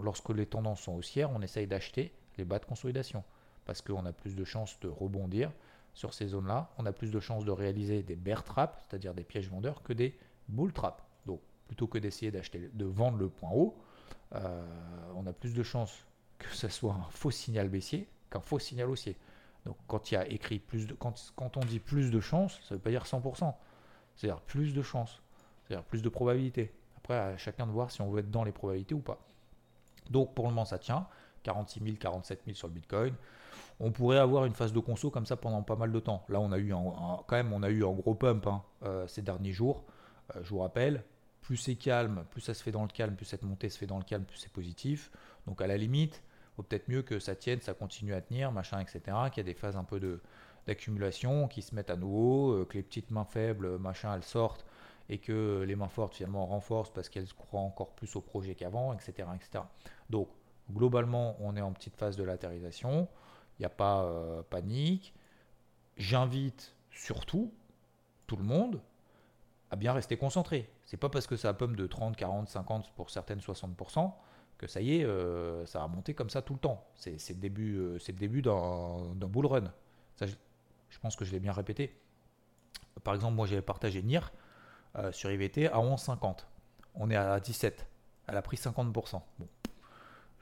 Lorsque 0.00 0.30
les 0.30 0.46
tendances 0.46 0.82
sont 0.82 0.94
haussières, 0.94 1.30
on 1.30 1.42
essaye 1.42 1.66
d'acheter 1.66 2.12
les 2.38 2.44
bas 2.44 2.58
de 2.58 2.64
consolidation 2.64 3.24
parce 3.64 3.80
qu'on 3.82 4.04
a 4.06 4.12
plus 4.12 4.34
de 4.34 4.44
chances 4.44 4.78
de 4.80 4.88
rebondir 4.88 5.50
sur 5.94 6.12
ces 6.12 6.28
zones-là. 6.28 6.70
On 6.78 6.86
a 6.86 6.92
plus 6.92 7.10
de 7.10 7.20
chances 7.20 7.44
de 7.44 7.50
réaliser 7.50 8.02
des 8.02 8.16
bear 8.16 8.44
traps, 8.44 8.78
c'est-à-dire 8.86 9.14
des 9.14 9.24
pièges 9.24 9.48
vendeurs, 9.48 9.82
que 9.82 9.92
des 9.92 10.18
bull 10.48 10.72
traps. 10.72 11.02
Donc, 11.26 11.40
plutôt 11.66 11.86
que 11.86 11.98
d'essayer 11.98 12.30
d'acheter, 12.30 12.70
de 12.72 12.84
vendre 12.84 13.16
le 13.16 13.28
point 13.28 13.50
haut, 13.50 13.76
on 14.32 15.26
a 15.26 15.32
plus 15.32 15.54
de 15.54 15.62
chances 15.62 16.06
que 16.38 16.54
ce 16.54 16.68
soit 16.68 16.94
un 16.94 17.08
faux 17.10 17.30
signal 17.30 17.68
baissier 17.68 18.08
qu'un 18.30 18.40
faux 18.40 18.58
signal 18.58 18.90
haussier. 18.90 19.16
Donc 19.64 19.76
quand 19.86 20.10
il 20.10 20.14
y 20.14 20.16
a 20.16 20.28
écrit 20.28 20.58
plus 20.58 20.86
de 20.86 20.94
quand, 20.94 21.32
quand 21.36 21.56
on 21.56 21.60
dit 21.60 21.78
plus 21.78 22.10
de 22.10 22.20
chance, 22.20 22.60
ça 22.62 22.74
ne 22.74 22.78
veut 22.78 22.82
pas 22.82 22.90
dire 22.90 23.04
100%. 23.04 23.54
C'est-à-dire 24.16 24.40
plus 24.42 24.74
de 24.74 24.82
chance, 24.82 25.22
c'est-à-dire 25.64 25.84
plus 25.84 26.02
de 26.02 26.08
probabilité. 26.08 26.72
Après 27.04 27.18
à 27.18 27.36
chacun 27.36 27.66
de 27.66 27.72
voir 27.72 27.90
si 27.90 28.00
on 28.00 28.10
veut 28.10 28.20
être 28.20 28.30
dans 28.30 28.44
les 28.44 28.52
probabilités 28.52 28.94
ou 28.94 29.00
pas. 29.00 29.18
Donc 30.08 30.34
pour 30.34 30.46
le 30.46 30.50
moment 30.52 30.64
ça 30.64 30.78
tient, 30.78 31.06
46 31.42 31.80
000, 31.84 31.96
47 32.00 32.42
000 32.46 32.56
sur 32.56 32.68
le 32.68 32.72
Bitcoin. 32.72 33.14
On 33.78 33.92
pourrait 33.92 34.18
avoir 34.18 34.46
une 34.46 34.54
phase 34.54 34.72
de 34.72 34.78
conso 34.78 35.10
comme 35.10 35.26
ça 35.26 35.36
pendant 35.36 35.62
pas 35.62 35.76
mal 35.76 35.92
de 35.92 36.00
temps. 36.00 36.24
Là 36.30 36.40
on 36.40 36.50
a 36.50 36.56
eu 36.56 36.72
un, 36.72 36.82
quand 37.26 37.36
même 37.36 37.52
on 37.52 37.62
a 37.62 37.68
eu 37.68 37.84
un 37.84 37.92
gros 37.92 38.14
pump 38.14 38.46
hein, 38.46 38.62
euh, 38.84 39.06
ces 39.06 39.20
derniers 39.20 39.52
jours. 39.52 39.84
Euh, 40.34 40.40
je 40.42 40.48
vous 40.48 40.60
rappelle, 40.60 41.04
plus 41.42 41.58
c'est 41.58 41.74
calme, 41.74 42.24
plus 42.30 42.40
ça 42.40 42.54
se 42.54 42.62
fait 42.62 42.72
dans 42.72 42.82
le 42.82 42.88
calme, 42.88 43.16
plus 43.16 43.26
cette 43.26 43.42
montée 43.42 43.68
se 43.68 43.76
fait 43.76 43.86
dans 43.86 43.98
le 43.98 44.04
calme, 44.04 44.24
plus 44.24 44.38
c'est 44.38 44.52
positif. 44.52 45.10
Donc 45.46 45.60
à 45.60 45.66
la 45.66 45.76
limite, 45.76 46.22
vaut 46.56 46.62
peut-être 46.62 46.88
mieux 46.88 47.02
que 47.02 47.18
ça 47.18 47.36
tienne, 47.36 47.60
ça 47.60 47.74
continue 47.74 48.14
à 48.14 48.22
tenir, 48.22 48.50
machin, 48.50 48.80
etc. 48.80 49.02
Qu'il 49.30 49.38
y 49.38 49.40
a 49.40 49.52
des 49.52 49.54
phases 49.54 49.76
un 49.76 49.84
peu 49.84 50.00
de 50.00 50.20
d'accumulation 50.66 51.46
qui 51.46 51.60
se 51.60 51.74
mettent 51.74 51.90
à 51.90 51.96
nouveau, 51.96 52.52
euh, 52.52 52.64
que 52.64 52.78
les 52.78 52.82
petites 52.82 53.10
mains 53.10 53.26
faibles, 53.26 53.76
machin, 53.78 54.14
elles 54.14 54.22
sortent 54.22 54.64
et 55.08 55.18
que 55.18 55.64
les 55.66 55.76
mains 55.76 55.88
fortes 55.88 56.14
finalement 56.14 56.46
renforcent 56.46 56.92
parce 56.92 57.08
qu'elles 57.08 57.32
croient 57.34 57.60
encore 57.60 57.90
plus 57.94 58.16
au 58.16 58.20
projet 58.20 58.54
qu'avant, 58.54 58.92
etc., 58.92 59.28
etc. 59.34 59.64
Donc 60.10 60.28
globalement, 60.72 61.36
on 61.40 61.56
est 61.56 61.60
en 61.60 61.72
petite 61.72 61.96
phase 61.96 62.16
de 62.16 62.24
latérisation, 62.24 63.08
il 63.58 63.62
n'y 63.62 63.66
a 63.66 63.70
pas 63.70 64.04
euh, 64.04 64.42
panique. 64.42 65.14
J'invite 65.96 66.74
surtout 66.90 67.52
tout 68.26 68.36
le 68.36 68.44
monde 68.44 68.80
à 69.70 69.76
bien 69.76 69.92
rester 69.92 70.16
concentré. 70.16 70.68
C'est 70.84 70.96
pas 70.96 71.08
parce 71.08 71.26
que 71.26 71.36
ça 71.36 71.52
pomme 71.54 71.76
de 71.76 71.86
30, 71.86 72.16
40, 72.16 72.48
50 72.48 72.92
pour 72.94 73.10
certaines 73.10 73.40
60% 73.40 74.12
que 74.58 74.66
ça 74.66 74.80
y 74.80 74.96
est, 74.96 75.04
euh, 75.04 75.66
ça 75.66 75.80
va 75.80 75.88
monter 75.88 76.14
comme 76.14 76.30
ça 76.30 76.42
tout 76.42 76.54
le 76.54 76.60
temps. 76.60 76.86
C'est 76.94 77.18
le 77.30 77.34
début, 77.34 77.76
euh, 77.76 77.98
début 78.12 78.42
d'un 78.42 79.14
bull 79.14 79.46
run. 79.46 79.72
Je 80.20 80.98
pense 81.00 81.16
que 81.16 81.24
je 81.24 81.32
l'ai 81.32 81.40
bien 81.40 81.52
répété. 81.52 81.98
Par 83.02 83.14
exemple, 83.14 83.34
moi 83.34 83.46
j'avais 83.46 83.62
partagé 83.62 84.02
NIR 84.02 84.32
euh, 84.96 85.12
sur 85.12 85.30
IVT 85.30 85.68
à 85.68 85.78
11,50. 85.78 86.38
On 86.94 87.10
est 87.10 87.16
à 87.16 87.40
17. 87.40 87.86
Elle 88.26 88.36
a 88.36 88.42
pris 88.42 88.56
50%. 88.56 89.20
Bon. 89.38 89.48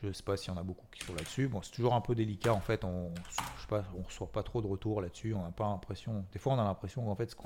Je 0.03 0.09
ne 0.09 0.13
sais 0.13 0.23
pas 0.25 0.37
s'il 0.37 0.53
y 0.53 0.57
en 0.57 0.59
a 0.59 0.65
beaucoup 0.65 0.87
qui 0.91 1.05
sont 1.05 1.15
là-dessus. 1.15 1.47
Bon, 1.47 1.63
c'est 1.63 1.71
toujours 1.71 1.95
un 1.95 2.01
peu 2.01 2.17
délicat 2.17 2.53
en 2.53 2.61
fait. 2.61 2.85
On 2.85 3.11
ne 3.11 4.05
reçoit 4.05 4.33
pas 4.33 4.43
trop 4.43 4.61
de 4.61 4.67
retours 4.67 5.01
là-dessus. 5.01 5.33
On 5.33 5.43
n'a 5.45 5.53
pas 5.53 5.65
l'impression. 5.65 6.25
Des 6.33 6.41
fois, 6.41 6.55
on 6.55 6.59
a 6.59 6.65
l'impression 6.65 7.05
qu'en 7.05 7.15
fait, 7.15 7.37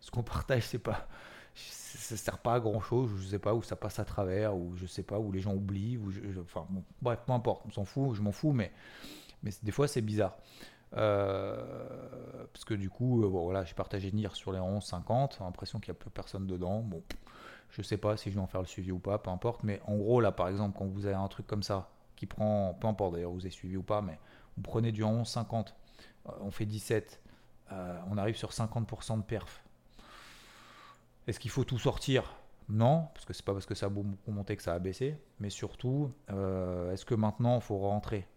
ce 0.00 0.10
qu'on 0.10 0.22
partage, 0.22 0.64
c'est 0.64 0.78
pas. 0.78 1.08
Ça 1.54 2.16
sert 2.16 2.38
pas 2.38 2.54
à 2.54 2.60
grand 2.60 2.80
chose. 2.80 3.10
Je 3.16 3.24
ne 3.24 3.30
sais 3.30 3.38
pas 3.38 3.54
où 3.54 3.62
ça 3.62 3.76
passe 3.76 3.98
à 3.98 4.04
travers, 4.04 4.54
ou 4.54 4.76
je 4.76 4.86
sais 4.86 5.02
pas 5.02 5.18
où 5.18 5.32
les 5.32 5.40
gens 5.40 5.54
oublient. 5.54 5.96
Ou 5.96 6.12
enfin, 6.42 6.66
bref, 7.00 7.20
peu 7.26 7.32
importe. 7.32 7.62
On 7.66 7.70
s'en 7.70 7.84
fout. 7.86 8.14
Je 8.14 8.20
m'en 8.20 8.32
fous, 8.32 8.52
mais, 8.52 8.70
mais 9.42 9.50
des 9.62 9.72
fois, 9.72 9.88
c'est 9.88 10.02
bizarre. 10.02 10.36
Euh, 10.96 12.46
parce 12.52 12.64
que 12.64 12.74
du 12.74 12.90
coup, 12.90 13.24
euh, 13.24 13.26
voilà, 13.26 13.64
j'ai 13.64 13.74
partagé 13.74 14.12
NIR 14.12 14.36
sur 14.36 14.52
les 14.52 14.58
11,50, 14.58 15.40
l'impression 15.40 15.80
qu'il 15.80 15.92
n'y 15.92 15.96
a 15.96 16.00
plus 16.00 16.10
personne 16.10 16.46
dedans. 16.46 16.80
Bon, 16.80 17.02
je 17.70 17.82
sais 17.82 17.96
pas 17.96 18.16
si 18.16 18.30
je 18.30 18.36
vais 18.36 18.40
en 18.40 18.46
faire 18.46 18.60
le 18.60 18.66
suivi 18.66 18.92
ou 18.92 18.98
pas, 18.98 19.18
peu 19.18 19.30
importe. 19.30 19.64
Mais 19.64 19.80
en 19.86 19.96
gros, 19.96 20.20
là, 20.20 20.32
par 20.32 20.48
exemple, 20.48 20.78
quand 20.78 20.86
vous 20.86 21.06
avez 21.06 21.16
un 21.16 21.28
truc 21.28 21.46
comme 21.46 21.62
ça, 21.62 21.88
qui 22.16 22.26
prend, 22.26 22.74
peu 22.74 22.86
importe 22.86 23.14
d'ailleurs, 23.14 23.32
vous 23.32 23.40
avez 23.40 23.50
suivi 23.50 23.76
ou 23.76 23.82
pas, 23.82 24.00
mais 24.00 24.18
vous 24.56 24.62
prenez 24.62 24.92
du 24.92 25.02
11,50, 25.02 25.74
euh, 26.26 26.30
on 26.40 26.50
fait 26.50 26.66
17, 26.66 27.20
on 28.08 28.18
arrive 28.18 28.36
sur 28.36 28.50
50% 28.52 29.16
de 29.16 29.22
perf. 29.24 29.64
Est-ce 31.26 31.40
qu'il 31.40 31.50
faut 31.50 31.64
tout 31.64 31.78
sortir? 31.78 32.36
Non, 32.68 33.08
parce 33.12 33.24
que 33.24 33.32
c'est 33.32 33.44
pas 33.44 33.52
parce 33.52 33.66
que 33.66 33.74
ça 33.74 33.86
a 33.86 33.88
beaucoup 33.88 34.30
monté 34.30 34.56
que 34.56 34.62
ça 34.62 34.74
a 34.74 34.78
baissé. 34.78 35.18
Mais 35.40 35.50
surtout, 35.50 36.12
est-ce 36.28 37.04
que 37.04 37.16
maintenant 37.16 37.56
il 37.56 37.62
faut 37.62 37.78
rentrer 37.78 38.28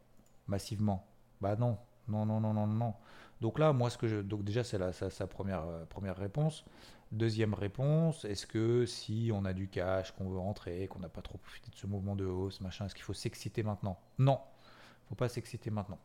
massivement? 0.48 1.06
Bah 1.40 1.56
non, 1.56 1.78
non, 2.08 2.26
non, 2.26 2.40
non, 2.40 2.54
non, 2.54 2.68
non. 2.68 2.94
Donc 3.42 3.60
là, 3.60 3.74
moi, 3.74 3.90
ce 3.90 3.98
que 3.98 4.08
je. 4.08 4.18
Donc 4.18 4.44
déjà, 4.44 4.64
c'est 4.64 4.80
sa, 5.10 5.28
première, 5.28 5.64
euh, 5.68 5.86
première 5.86 6.18
réponse. 6.18 6.66
Deuxième 7.12 7.54
réponse, 7.54 8.26
est-ce 8.26 8.46
que 8.46 8.86
si 8.86 9.32
on 9.34 9.46
a 9.46 9.54
du 9.54 9.70
cash, 9.70 10.12
qu'on 10.12 10.30
veut 10.30 10.40
rentrer, 10.40 10.88
qu'on 10.88 11.00
n'a 11.00 11.10
pas 11.10 11.22
trop 11.22 11.38
profité 11.38 11.70
de 11.72 11.76
ce 11.76 11.88
mouvement 11.88 12.16
de 12.16 12.26
hausse, 12.26 12.60
machin, 12.60 12.86
est-ce 12.86 12.96
qu'il 12.96 13.04
faut 13.04 13.14
s'exciter 13.14 13.64
maintenant? 13.64 13.98
Non, 14.20 14.42
il 14.42 15.04
ne 15.04 15.10
faut 15.10 15.16
pas 15.16 15.30
s'exciter 15.30 15.70
maintenant. 15.70 16.00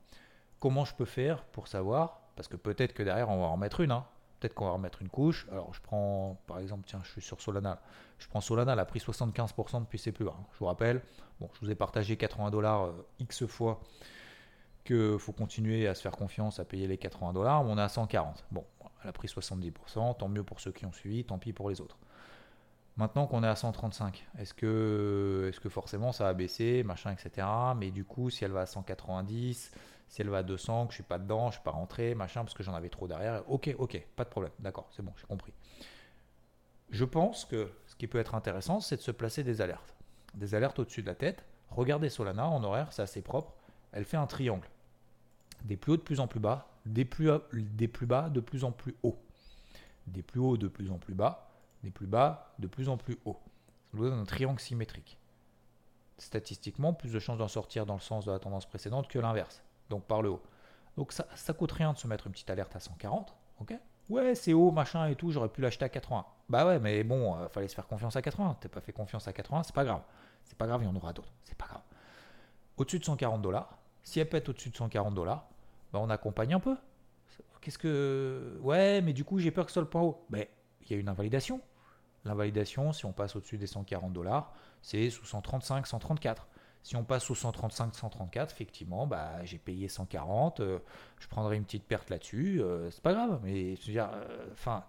Comment 0.61 0.85
je 0.85 0.95
peux 0.95 1.05
faire 1.05 1.43
pour 1.47 1.67
savoir? 1.67 2.21
Parce 2.37 2.47
que 2.47 2.57
peut-être 2.57 2.93
que 2.93 3.03
derrière, 3.03 3.31
on 3.31 3.41
va 3.41 3.47
en 3.47 3.57
mettre 3.57 3.81
une. 3.81 3.91
Hein. 3.91 4.07
Peut-être 4.39 4.55
qu'on 4.55 4.67
va 4.67 4.73
en 4.73 4.79
mettre 4.79 5.03
une 5.03 5.09
couche. 5.09 5.47
Alors, 5.51 5.75
je 5.75 5.81
prends, 5.81 6.41
par 6.47 6.61
exemple, 6.61 6.85
tiens, 6.87 7.01
je 7.03 7.11
suis 7.11 7.23
sur 7.23 7.41
Solana. 7.41 7.81
Je 8.19 8.29
prends 8.29 8.41
Solana, 8.41 8.75
elle 8.75 8.79
a 8.79 8.85
pris 8.85 9.01
75% 9.01 9.81
depuis 9.81 9.99
ses 9.99 10.13
plus. 10.13 10.29
Hein. 10.29 10.37
Je 10.53 10.59
vous 10.59 10.67
rappelle, 10.67 11.03
je 11.41 11.61
vous 11.61 11.71
ai 11.71 11.75
partagé 11.75 12.17
80 12.17 12.51
dollars 12.51 12.85
euh, 12.85 13.07
X 13.19 13.47
fois 13.47 13.81
qu'il 14.85 15.19
faut 15.19 15.33
continuer 15.33 15.87
à 15.87 15.95
se 15.95 16.03
faire 16.03 16.13
confiance, 16.13 16.59
à 16.59 16.65
payer 16.65 16.87
les 16.87 16.99
80 16.99 17.33
dollars, 17.33 17.65
on 17.65 17.79
est 17.79 17.83
à 17.83 17.89
140. 17.89 18.45
Bon, 18.51 18.65
elle 19.03 19.11
a 19.11 19.13
pris 19.13 19.29
70%, 19.29 20.17
tant 20.17 20.29
mieux 20.29 20.43
pour 20.43 20.61
ceux 20.61 20.73
qui 20.73 20.87
ont 20.87 20.93
suivi, 20.93 21.25
tant 21.25 21.39
pis 21.39 21.53
pour 21.53 21.71
les 21.71 21.81
autres. 21.81 21.99
Maintenant 22.97 23.27
qu'on 23.27 23.43
est 23.43 23.49
à 23.49 23.57
135, 23.57 24.27
est-ce 24.39 24.53
que, 24.53 25.51
est 25.51 25.59
que 25.59 25.69
forcément 25.71 26.13
ça 26.13 26.25
va 26.25 26.35
baisser, 26.35 26.83
machin, 26.83 27.13
etc. 27.13 27.47
Mais 27.77 27.91
du 27.91 28.05
coup, 28.05 28.29
si 28.29 28.45
elle 28.45 28.51
va 28.51 28.63
à 28.63 28.67
190, 28.67 29.73
si 30.09 30.21
elle 30.21 30.29
va 30.29 30.39
à 30.39 30.43
200, 30.43 30.87
que 30.87 30.93
je 30.93 30.97
suis 30.97 31.03
pas 31.03 31.19
dedans, 31.19 31.47
je 31.51 31.55
suis 31.55 31.63
pas 31.65 31.71
rentré, 31.71 32.15
machin, 32.15 32.43
parce 32.43 32.53
que 32.53 32.63
j'en 32.63 32.75
avais 32.75 32.91
trop 32.91 33.09
derrière, 33.09 33.43
ok, 33.51 33.75
ok, 33.79 34.07
pas 34.15 34.25
de 34.25 34.29
problème, 34.29 34.53
d'accord, 34.59 34.89
c'est 34.91 35.03
bon, 35.03 35.13
j'ai 35.19 35.27
compris. 35.27 35.55
Je 36.91 37.07
pense 37.07 37.47
que 37.47 37.71
ce 37.87 37.97
qui 37.97 38.07
peut 38.07 38.19
être 38.19 38.35
intéressant, 38.35 38.81
c'est 38.81 38.97
de 38.97 39.01
se 39.01 39.11
placer 39.11 39.43
des 39.43 39.63
alertes. 39.63 39.95
Des 40.35 40.55
alertes 40.55 40.79
au-dessus 40.79 41.01
de 41.01 41.07
la 41.07 41.15
tête. 41.15 41.43
Regardez 41.71 42.11
Solana 42.11 42.47
en 42.47 42.63
horaire, 42.63 42.89
c'est 42.93 43.01
assez 43.01 43.23
propre 43.23 43.55
elle 43.93 44.05
fait 44.05 44.17
un 44.17 44.27
triangle. 44.27 44.69
Des 45.65 45.77
plus 45.77 45.93
hauts 45.93 45.97
de 45.97 46.03
plus 46.03 46.21
en 46.21 46.27
plus 46.27 46.41
bas, 46.41 46.69
des 46.87 47.05
plus, 47.05 47.27
bas 47.27 48.29
de 48.29 48.41
plus 48.41 48.65
en 48.65 48.73
plus 48.73 48.97
haut. 49.03 49.19
Des 50.07 50.23
plus 50.23 50.41
hauts 50.41 50.57
de 50.57 50.69
plus 50.69 50.91
en 50.91 50.99
plus 50.99 51.15
bas, 51.15 51.51
des 51.85 51.91
plus 51.91 52.07
bas 52.07 52.55
de 52.59 52.67
plus 52.67 52.89
en 52.89 52.97
plus 52.97 53.19
haut. 53.25 53.39
Ça 53.91 53.99
nous 53.99 54.05
donne 54.05 54.19
un 54.19 54.25
triangle 54.25 54.61
symétrique. 54.61 55.19
Statistiquement, 56.19 56.93
plus 56.93 57.13
de 57.13 57.19
chances 57.19 57.39
d'en 57.39 57.49
sortir 57.49 57.87
dans 57.87 57.95
le 57.95 58.01
sens 58.01 58.25
de 58.25 58.33
la 58.33 58.39
tendance 58.39 58.67
précédente 58.67 59.09
que 59.09 59.19
l'inverse, 59.19 59.63
donc 59.91 60.05
par 60.05 60.23
le 60.23 60.31
haut. 60.31 60.43
Donc 60.97 61.13
ça, 61.13 61.27
ça 61.35 61.53
coûte 61.53 61.73
rien 61.73 61.93
de 61.93 61.99
se 61.99 62.07
mettre 62.07 62.27
une 62.27 62.33
petite 62.33 62.51
alerte 62.51 62.75
à 62.77 62.81
140, 62.81 63.35
ok? 63.61 63.75
Ouais, 64.11 64.35
c'est 64.35 64.53
haut, 64.53 64.71
machin 64.73 65.07
et 65.07 65.15
tout, 65.15 65.31
j'aurais 65.31 65.49
pu 65.49 65.61
l'acheter 65.61 65.85
à 65.85 65.89
80. 65.89 66.27
Bah 66.49 66.67
ouais, 66.67 66.79
mais 66.79 67.03
bon, 67.05 67.37
euh, 67.37 67.49
fallait 67.49 67.69
se 67.69 67.75
faire 67.75 67.87
confiance 67.87 68.17
à 68.17 68.23
80. 68.23 68.59
T'as 68.61 68.69
pas 68.69 68.81
fait 68.81 68.93
confiance 68.93 69.27
à 69.29 69.33
80, 69.33 69.63
c'est 69.63 69.75
pas 69.75 69.85
grave. 69.85 70.03
C'est 70.45 70.59
pas 70.59 70.67
grave, 70.67 70.83
il 70.83 70.87
y 70.87 70.89
en 70.89 70.97
aura 70.97 71.13
d'autres. 71.13 71.33
C'est 71.45 71.57
pas 71.57 71.67
grave. 71.67 71.83
Au-dessus 72.77 72.99
de 72.99 73.05
140 73.05 73.41
dollars, 73.41 73.79
si 74.03 74.21
elle 74.21 74.29
pète 74.29 74.49
au-dessus 74.49 74.71
de 74.71 74.77
140 74.77 75.15
dollars, 75.15 75.49
ben 75.93 76.01
on 76.01 76.11
accompagne 76.11 76.55
un 76.55 76.61
peu. 76.61 76.77
Qu'est-ce 77.61 77.79
que. 77.79 78.59
Ouais, 78.61 79.01
mais 79.03 79.13
du 79.13 79.25
coup, 79.25 79.39
j'ai 79.39 79.51
peur 79.51 79.65
que 79.65 79.71
ce 79.71 79.75
soit 79.75 79.83
le 79.83 79.89
point 79.89 80.03
haut. 80.03 80.25
Ben, 80.31 80.47
il 80.83 80.91
y 80.91 80.95
a 80.95 80.99
une 80.99 81.09
invalidation. 81.09 81.61
L'invalidation, 82.25 82.93
si 82.93 83.05
on 83.05 83.13
passe 83.13 83.37
au-dessus 83.37 83.59
des 83.59 83.67
140 83.67 84.13
dollars, 84.13 84.53
c'est 84.81 85.11
sous 85.11 85.25
135, 85.25 85.87
134. 85.87 86.49
Si 86.83 86.97
on 86.97 87.05
passe 87.05 87.25
sous 87.25 87.37
135, 87.37 87.95
134, 87.95 88.53
effectivement, 88.53 89.07
bah, 89.07 89.45
j'ai 89.45 89.59
payé 89.59 89.89
140, 89.89 90.61
euh, 90.61 90.81
je 91.21 91.29
prendrai 91.29 91.57
une 91.57 91.65
petite 91.65 91.85
perte 91.85 92.11
là-dessus, 92.11 92.61
euh, 92.61 92.91
c'est 92.91 93.03
pas 93.03 93.13
grave. 93.13 93.41
Mais 93.45 93.77
je 93.77 93.87
veux 93.87 93.93
dire, 93.93 94.11
euh, 94.13 94.49
enfin, 94.53 94.85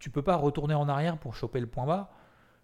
tu, 0.00 0.10
peux 0.10 0.22
pas 0.22 0.34
retourner 0.34 0.74
en 0.74 0.88
arrière 0.88 1.18
pour 1.18 1.34
choper 1.34 1.60
le 1.60 1.68
point 1.68 1.86
bas. 1.86 2.10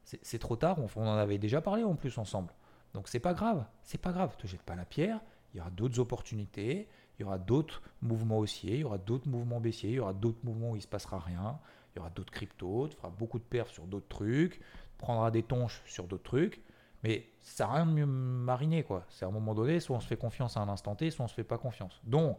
C'est 0.03 0.38
trop 0.38 0.57
tard, 0.57 0.79
on, 0.79 0.88
on, 0.97 1.07
en 1.07 1.17
avait 1.17 1.38
déjà 1.38 1.61
parlé 1.61 1.85
en 1.85 1.95
plus 1.95 2.17
ensemble. 2.19 2.53
Donc 2.95 3.09
c'est 3.09 3.21
pas 3.21 3.35
grave, 3.35 3.67
c'est 3.83 4.01
pas 4.01 4.11
grave, 4.11 4.37
te 4.38 4.47
jette 4.47 4.62
pas 4.62 4.75
la 4.75 4.87
pierre, 4.87 5.21
il 5.52 5.58
y 5.58 5.61
aura 5.61 5.70
d'autres 5.70 5.98
opportunités, 5.98 6.88
il 7.18 7.22
y 7.22 7.24
aura 7.24 7.38
d'autres 7.38 7.82
mouvements 8.02 8.38
haussiers, 8.38 8.74
il 8.74 8.80
y 8.80 8.84
aura 8.84 8.98
d'autres 8.98 9.28
mouvements 9.28 9.61
baissiers, 9.61 9.90
il 9.90 9.96
y 9.96 10.00
aura 10.00 10.12
d'autres 10.12 10.38
mouvements 10.44 10.70
où 10.70 10.76
il 10.76 10.78
ne 10.78 10.82
se 10.82 10.88
passera 10.88 11.18
rien, 11.18 11.58
il 11.94 11.98
y 11.98 12.00
aura 12.00 12.11
d'autres 12.11 12.32
cryptos, 12.32 12.88
tu 12.88 12.96
feras 12.96 13.11
beaucoup 13.11 13.38
de 13.38 13.44
perfs 13.44 13.72
sur 13.72 13.87
d'autres 13.87 14.08
trucs, 14.08 14.58
tu 14.58 14.98
prendras 14.98 15.30
des 15.30 15.42
tonches 15.42 15.82
sur 15.87 16.06
d'autres 16.06 16.22
trucs, 16.22 16.62
mais 17.02 17.28
ça 17.40 17.66
n'a 17.66 17.72
rien 17.74 17.87
de 17.87 17.92
mieux 17.92 18.06
mariner 18.06 18.84
quoi. 18.84 19.04
C'est 19.08 19.24
à 19.24 19.28
un 19.28 19.32
moment 19.32 19.54
donné, 19.54 19.80
soit 19.80 19.96
on 19.96 20.00
se 20.00 20.06
fait 20.06 20.16
confiance 20.16 20.56
à 20.56 20.61
un 20.61 20.68
instant 20.68 20.94
T, 20.94 21.11
soit 21.11 21.24
on 21.24 21.28
se 21.28 21.34
fait 21.34 21.44
pas 21.44 21.58
confiance. 21.58 22.00
Donc 22.04 22.38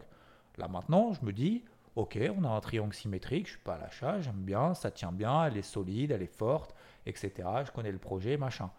là 0.56 0.68
maintenant, 0.68 1.12
je 1.12 1.24
me 1.24 1.32
dis, 1.32 1.64
ok, 1.96 2.18
on 2.36 2.44
a 2.44 2.48
un 2.48 2.60
triangle 2.60 2.94
symétrique, 2.94 3.46
je 3.46 3.52
suis 3.52 3.60
pas 3.60 3.74
à 3.74 3.78
l'achat, 3.78 4.20
j'aime 4.20 4.42
bien, 4.42 4.74
ça 4.74 4.90
tient 4.90 5.12
bien, 5.12 5.44
elle 5.44 5.56
est 5.56 5.62
solide, 5.62 6.10
elle 6.10 6.22
est 6.22 6.34
forte, 6.34 6.74
etc. 7.04 7.32
Je 7.66 7.72
connais 7.72 7.92
le 7.92 7.98
projet, 7.98 8.36
machin. 8.36 8.70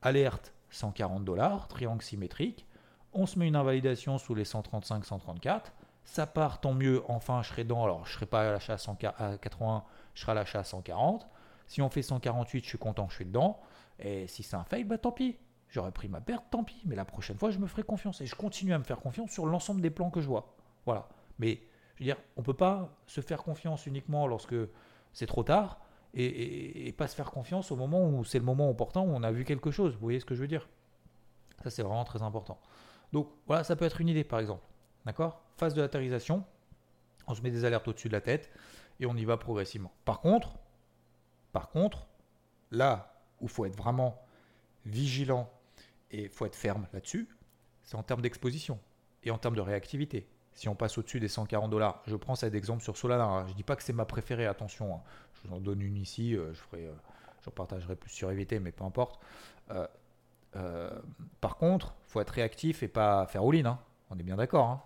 Alerte, 0.00 0.54
140 0.70 1.24
dollars, 1.24 1.68
triangle 1.68 2.02
symétrique 2.02 2.66
on 3.14 3.26
se 3.26 3.38
met 3.38 3.46
une 3.46 3.56
invalidation 3.56 4.18
sous 4.18 4.34
les 4.34 4.44
135, 4.44 5.04
134. 5.04 5.72
Ça 6.04 6.26
part, 6.26 6.60
tant 6.60 6.74
mieux. 6.74 7.02
Enfin, 7.08 7.42
je 7.42 7.48
serai 7.48 7.64
dans. 7.64 7.84
Alors, 7.84 8.04
je 8.04 8.10
ne 8.10 8.14
serai 8.14 8.26
pas 8.26 8.48
à 8.48 8.52
l'achat 8.52 8.76
à 9.18 9.38
80, 9.38 9.84
je 10.14 10.20
serai 10.20 10.32
à 10.32 10.34
l'achat 10.34 10.60
à 10.60 10.64
140. 10.64 11.26
Si 11.66 11.80
on 11.80 11.88
fait 11.88 12.02
148, 12.02 12.62
je 12.62 12.68
suis 12.68 12.78
content, 12.78 13.08
je 13.08 13.14
suis 13.16 13.24
dedans. 13.24 13.60
Et 13.98 14.26
si 14.26 14.42
c'est 14.42 14.56
un 14.56 14.64
fail, 14.64 14.84
bah 14.84 14.98
tant 14.98 15.12
pis. 15.12 15.38
J'aurais 15.68 15.92
pris 15.92 16.08
ma 16.08 16.20
perte, 16.20 16.44
tant 16.50 16.62
pis. 16.62 16.82
Mais 16.84 16.94
la 16.94 17.04
prochaine 17.04 17.38
fois, 17.38 17.50
je 17.50 17.58
me 17.58 17.66
ferai 17.66 17.82
confiance. 17.82 18.20
Et 18.20 18.26
je 18.26 18.34
continue 18.34 18.74
à 18.74 18.78
me 18.78 18.84
faire 18.84 19.00
confiance 19.00 19.30
sur 19.30 19.46
l'ensemble 19.46 19.80
des 19.80 19.90
plans 19.90 20.10
que 20.10 20.20
je 20.20 20.28
vois. 20.28 20.54
Voilà. 20.84 21.08
Mais 21.38 21.60
je 21.96 22.00
veux 22.00 22.04
dire, 22.04 22.16
on 22.36 22.42
ne 22.42 22.44
peut 22.44 22.54
pas 22.54 22.94
se 23.06 23.20
faire 23.20 23.42
confiance 23.42 23.86
uniquement 23.86 24.26
lorsque 24.26 24.54
c'est 25.12 25.26
trop 25.26 25.42
tard 25.42 25.80
et, 26.12 26.86
et, 26.86 26.92
pas 26.92 27.08
se 27.08 27.16
faire 27.16 27.30
confiance 27.30 27.72
au 27.72 27.76
moment 27.76 28.08
où 28.08 28.24
c'est 28.24 28.38
le 28.38 28.44
moment 28.44 28.70
opportun 28.70 29.00
où 29.00 29.08
on 29.08 29.22
a 29.22 29.32
vu 29.32 29.44
quelque 29.44 29.70
chose. 29.70 29.94
Vous 29.94 30.00
voyez 30.00 30.20
ce 30.20 30.24
que 30.24 30.34
je 30.34 30.40
veux 30.40 30.48
dire? 30.48 30.68
Ça, 31.62 31.70
c'est 31.70 31.82
vraiment 31.82 32.04
très 32.04 32.22
important. 32.22 32.60
Donc 33.14 33.28
voilà, 33.46 33.62
ça 33.62 33.76
peut 33.76 33.84
être 33.84 34.00
une 34.00 34.08
idée 34.08 34.24
par 34.24 34.40
exemple. 34.40 34.66
D'accord? 35.06 35.40
Phase 35.56 35.72
de 35.72 35.80
latérisation, 35.80 36.44
on 37.28 37.34
se 37.34 37.42
met 37.42 37.52
des 37.52 37.64
alertes 37.64 37.86
au-dessus 37.86 38.08
de 38.08 38.12
la 38.12 38.20
tête 38.20 38.50
et 38.98 39.06
on 39.06 39.16
y 39.16 39.24
va 39.24 39.36
progressivement. 39.36 39.92
Par 40.04 40.20
contre, 40.20 40.56
par 41.52 41.70
contre, 41.70 42.08
là 42.72 43.14
où 43.40 43.44
il 43.44 43.50
faut 43.50 43.66
être 43.66 43.76
vraiment 43.76 44.20
vigilant 44.84 45.48
et 46.10 46.24
il 46.24 46.28
faut 46.28 46.44
être 46.44 46.56
ferme 46.56 46.88
là-dessus, 46.92 47.28
c'est 47.84 47.94
en 47.96 48.02
termes 48.02 48.20
d'exposition 48.20 48.80
et 49.22 49.30
en 49.30 49.38
termes 49.38 49.54
de 49.54 49.60
réactivité. 49.60 50.26
Si 50.52 50.68
on 50.68 50.74
passe 50.74 50.98
au-dessus 50.98 51.20
des 51.20 51.28
140 51.28 51.70
dollars, 51.70 52.02
je 52.08 52.16
prends 52.16 52.34
cet 52.34 52.54
exemple 52.54 52.82
sur 52.82 52.96
Solana. 52.96 53.24
Hein. 53.24 53.46
Je 53.46 53.52
ne 53.52 53.56
dis 53.56 53.62
pas 53.62 53.76
que 53.76 53.84
c'est 53.84 53.92
ma 53.92 54.06
préférée, 54.06 54.46
attention. 54.46 54.96
Hein. 54.96 55.02
Je 55.34 55.48
vous 55.48 55.54
en 55.54 55.60
donne 55.60 55.82
une 55.82 55.96
ici, 55.96 56.36
euh, 56.36 56.52
je 56.52 56.58
ferai, 56.58 56.86
euh, 56.86 57.50
partagerai 57.54 57.94
plus 57.94 58.10
sur 58.10 58.28
EVT, 58.28 58.58
mais 58.58 58.72
peu 58.72 58.82
importe. 58.82 59.20
Euh, 60.56 60.90
par 61.40 61.56
contre, 61.56 61.94
faut 62.06 62.20
être 62.20 62.30
réactif 62.30 62.82
et 62.82 62.88
pas 62.88 63.26
faire 63.26 63.42
all-in. 63.42 63.66
Hein. 63.66 63.78
On 64.10 64.18
est 64.18 64.22
bien 64.22 64.36
d'accord. 64.36 64.66
Hein. 64.66 64.82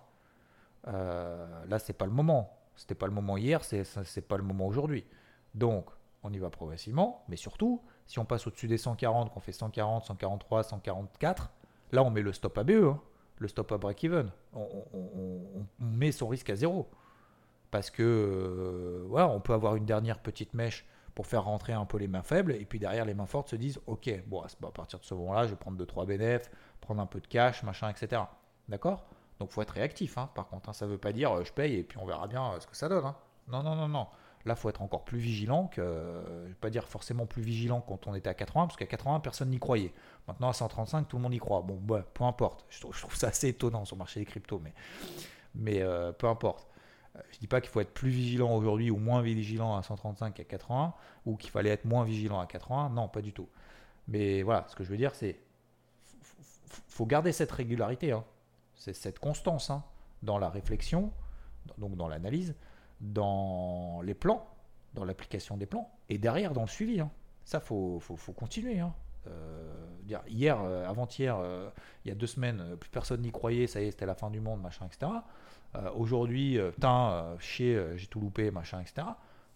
Euh, 0.87 1.65
là, 1.67 1.79
c'est 1.79 1.93
pas 1.93 2.05
le 2.05 2.11
moment. 2.11 2.57
C'était 2.75 2.95
pas 2.95 3.07
le 3.07 3.13
moment 3.13 3.37
hier, 3.37 3.63
c'est 3.65 3.83
c'est 3.83 4.27
pas 4.27 4.37
le 4.37 4.43
moment 4.43 4.65
aujourd'hui. 4.65 5.05
Donc, 5.53 5.89
on 6.23 6.31
y 6.31 6.37
va 6.37 6.49
progressivement, 6.49 7.23
mais 7.27 7.35
surtout, 7.35 7.81
si 8.05 8.19
on 8.19 8.25
passe 8.25 8.47
au-dessus 8.47 8.67
des 8.67 8.77
140, 8.77 9.33
qu'on 9.33 9.39
fait 9.39 9.51
140, 9.51 10.05
143, 10.05 10.63
144, 10.63 11.51
là 11.91 12.03
on 12.03 12.09
met 12.09 12.21
le 12.21 12.33
stop 12.33 12.57
à 12.57 12.63
BE, 12.63 12.71
hein. 12.71 12.99
le 13.37 13.47
stop 13.47 13.71
à 13.71 13.77
break-even. 13.77 14.31
On, 14.53 14.67
met 15.79 16.11
son 16.11 16.27
risque 16.27 16.49
à 16.49 16.55
zéro. 16.55 16.89
Parce 17.71 17.91
que 17.91 18.01
euh, 18.03 19.23
on 19.25 19.39
peut 19.41 19.53
avoir 19.53 19.75
une 19.75 19.85
dernière 19.85 20.19
petite 20.19 20.53
mèche 20.53 20.85
pour 21.15 21.27
faire 21.27 21.43
rentrer 21.43 21.73
un 21.73 21.85
peu 21.85 21.97
les 21.97 22.07
mains 22.07 22.23
faibles, 22.23 22.53
et 22.53 22.65
puis 22.65 22.79
derrière 22.79 23.05
les 23.05 23.13
mains 23.13 23.25
fortes 23.25 23.49
se 23.49 23.55
disent 23.55 23.79
ok, 23.87 24.09
bon, 24.27 24.41
à 24.41 24.71
partir 24.71 24.99
de 24.99 25.05
ce 25.05 25.13
moment-là, 25.15 25.45
je 25.45 25.49
vais 25.49 25.55
prendre 25.55 25.83
2-3 25.83 26.05
bénéfices, 26.05 26.49
prendre 26.81 27.01
un 27.01 27.05
peu 27.05 27.19
de 27.19 27.27
cash, 27.27 27.63
machin, 27.63 27.89
etc. 27.89 28.21
D'accord? 28.67 29.05
Donc 29.39 29.51
faut 29.51 29.61
être 29.61 29.71
réactif, 29.71 30.17
hein, 30.17 30.29
par 30.35 30.47
contre. 30.47 30.69
Hein. 30.69 30.73
ça 30.73 30.85
ne 30.85 30.91
veut 30.91 30.97
pas 30.97 31.13
dire 31.13 31.31
euh, 31.31 31.43
je 31.43 31.53
paye 31.53 31.75
et 31.75 31.83
puis 31.83 31.97
on 31.97 32.05
verra 32.05 32.27
bien 32.27 32.53
euh, 32.53 32.59
ce 32.59 32.67
que 32.67 32.75
ça 32.75 32.89
donne. 32.89 33.05
Hein. 33.05 33.15
Non, 33.47 33.63
non, 33.63 33.75
non, 33.75 33.87
non. 33.87 34.07
Là, 34.45 34.55
faut 34.55 34.69
être 34.69 34.81
encore 34.81 35.03
plus 35.03 35.19
vigilant 35.19 35.67
que, 35.67 35.81
je 36.43 36.47
vais 36.47 36.53
pas 36.55 36.69
dire 36.69 36.87
forcément 36.87 37.25
plus 37.25 37.41
vigilant 37.41 37.81
quand 37.81 38.07
on 38.07 38.15
était 38.15 38.29
à 38.29 38.33
80, 38.33 38.67
parce 38.67 38.77
qu'à 38.77 38.85
80, 38.85 39.19
personne 39.19 39.49
n'y 39.49 39.59
croyait. 39.59 39.93
Maintenant, 40.27 40.49
à 40.49 40.53
135, 40.53 41.07
tout 41.07 41.17
le 41.17 41.23
monde 41.23 41.33
y 41.33 41.39
croit. 41.39 41.61
Bon, 41.61 41.75
bah, 41.75 42.05
peu 42.13 42.23
importe. 42.23 42.65
Je 42.69 42.79
trouve, 42.79 43.15
ça 43.15 43.27
assez 43.27 43.49
étonnant 43.49 43.83
sur 43.83 43.95
le 43.95 43.99
marché 43.99 44.21
des 44.21 44.25
cryptos, 44.25 44.59
mais, 44.63 44.73
mais 45.55 45.81
euh, 45.81 46.13
peu 46.13 46.27
importe. 46.27 46.68
Je 47.31 47.39
dis 47.39 47.47
pas 47.47 47.61
qu'il 47.61 47.69
faut 47.69 47.79
être 47.79 47.93
plus 47.93 48.09
vigilant 48.09 48.55
aujourd'hui 48.55 48.91
ou 48.91 48.97
moins 48.97 49.21
vigilant 49.21 49.75
à 49.75 49.83
135 49.83 50.33
qu'à 50.33 50.43
80, 50.43 50.93
ou 51.25 51.35
qu'il 51.35 51.49
fallait 51.49 51.69
être 51.69 51.85
moins 51.85 52.03
vigilant 52.03 52.39
à 52.39 52.45
80. 52.45 52.89
Non, 52.89 53.07
pas 53.07 53.21
du 53.21 53.33
tout. 53.33 53.47
Mais 54.07 54.41
voilà, 54.41 54.65
ce 54.67 54.75
que 54.75 54.83
je 54.83 54.89
veux 54.89 54.97
dire, 54.97 55.15
c'est 55.15 55.39
faut 56.87 57.05
garder 57.05 57.31
cette 57.31 57.51
régularité, 57.51 58.11
hein. 58.11 58.23
c'est 58.75 58.93
cette 58.93 59.19
constance 59.19 59.69
hein, 59.69 59.83
dans 60.21 60.37
la 60.37 60.49
réflexion, 60.49 61.11
donc 61.77 61.95
dans 61.95 62.07
l'analyse, 62.07 62.55
dans 63.01 64.01
les 64.03 64.13
plans, 64.13 64.45
dans 64.93 65.05
l'application 65.05 65.57
des 65.57 65.65
plans, 65.65 65.89
et 66.09 66.17
derrière 66.17 66.53
dans 66.53 66.61
le 66.61 66.67
suivi. 66.67 66.99
Hein. 66.99 67.11
Ça, 67.45 67.59
faut, 67.59 67.99
faut, 67.99 68.15
faut 68.15 68.33
continuer. 68.33 68.79
Euh, 69.27 69.85
hier, 70.27 70.59
euh, 70.61 70.87
avant-hier, 70.87 71.37
euh, 71.37 71.69
il 72.03 72.09
y 72.09 72.11
a 72.11 72.15
deux 72.15 72.27
semaines, 72.27 72.75
plus 72.79 72.89
personne 72.89 73.21
n'y 73.21 73.31
croyait, 73.31 73.67
ça 73.67 73.81
y 73.81 73.85
est, 73.85 73.91
c'était 73.91 74.05
la 74.05 74.15
fin 74.15 74.29
du 74.29 74.39
monde, 74.39 74.61
machin, 74.61 74.85
etc. 74.85 75.11
Aujourd'hui, 75.95 76.57
putain, 76.73 77.35
chier, 77.39 77.79
j'ai 77.95 78.07
tout 78.07 78.19
loupé, 78.19 78.49
machin, 78.51 78.81
etc. 78.81 79.07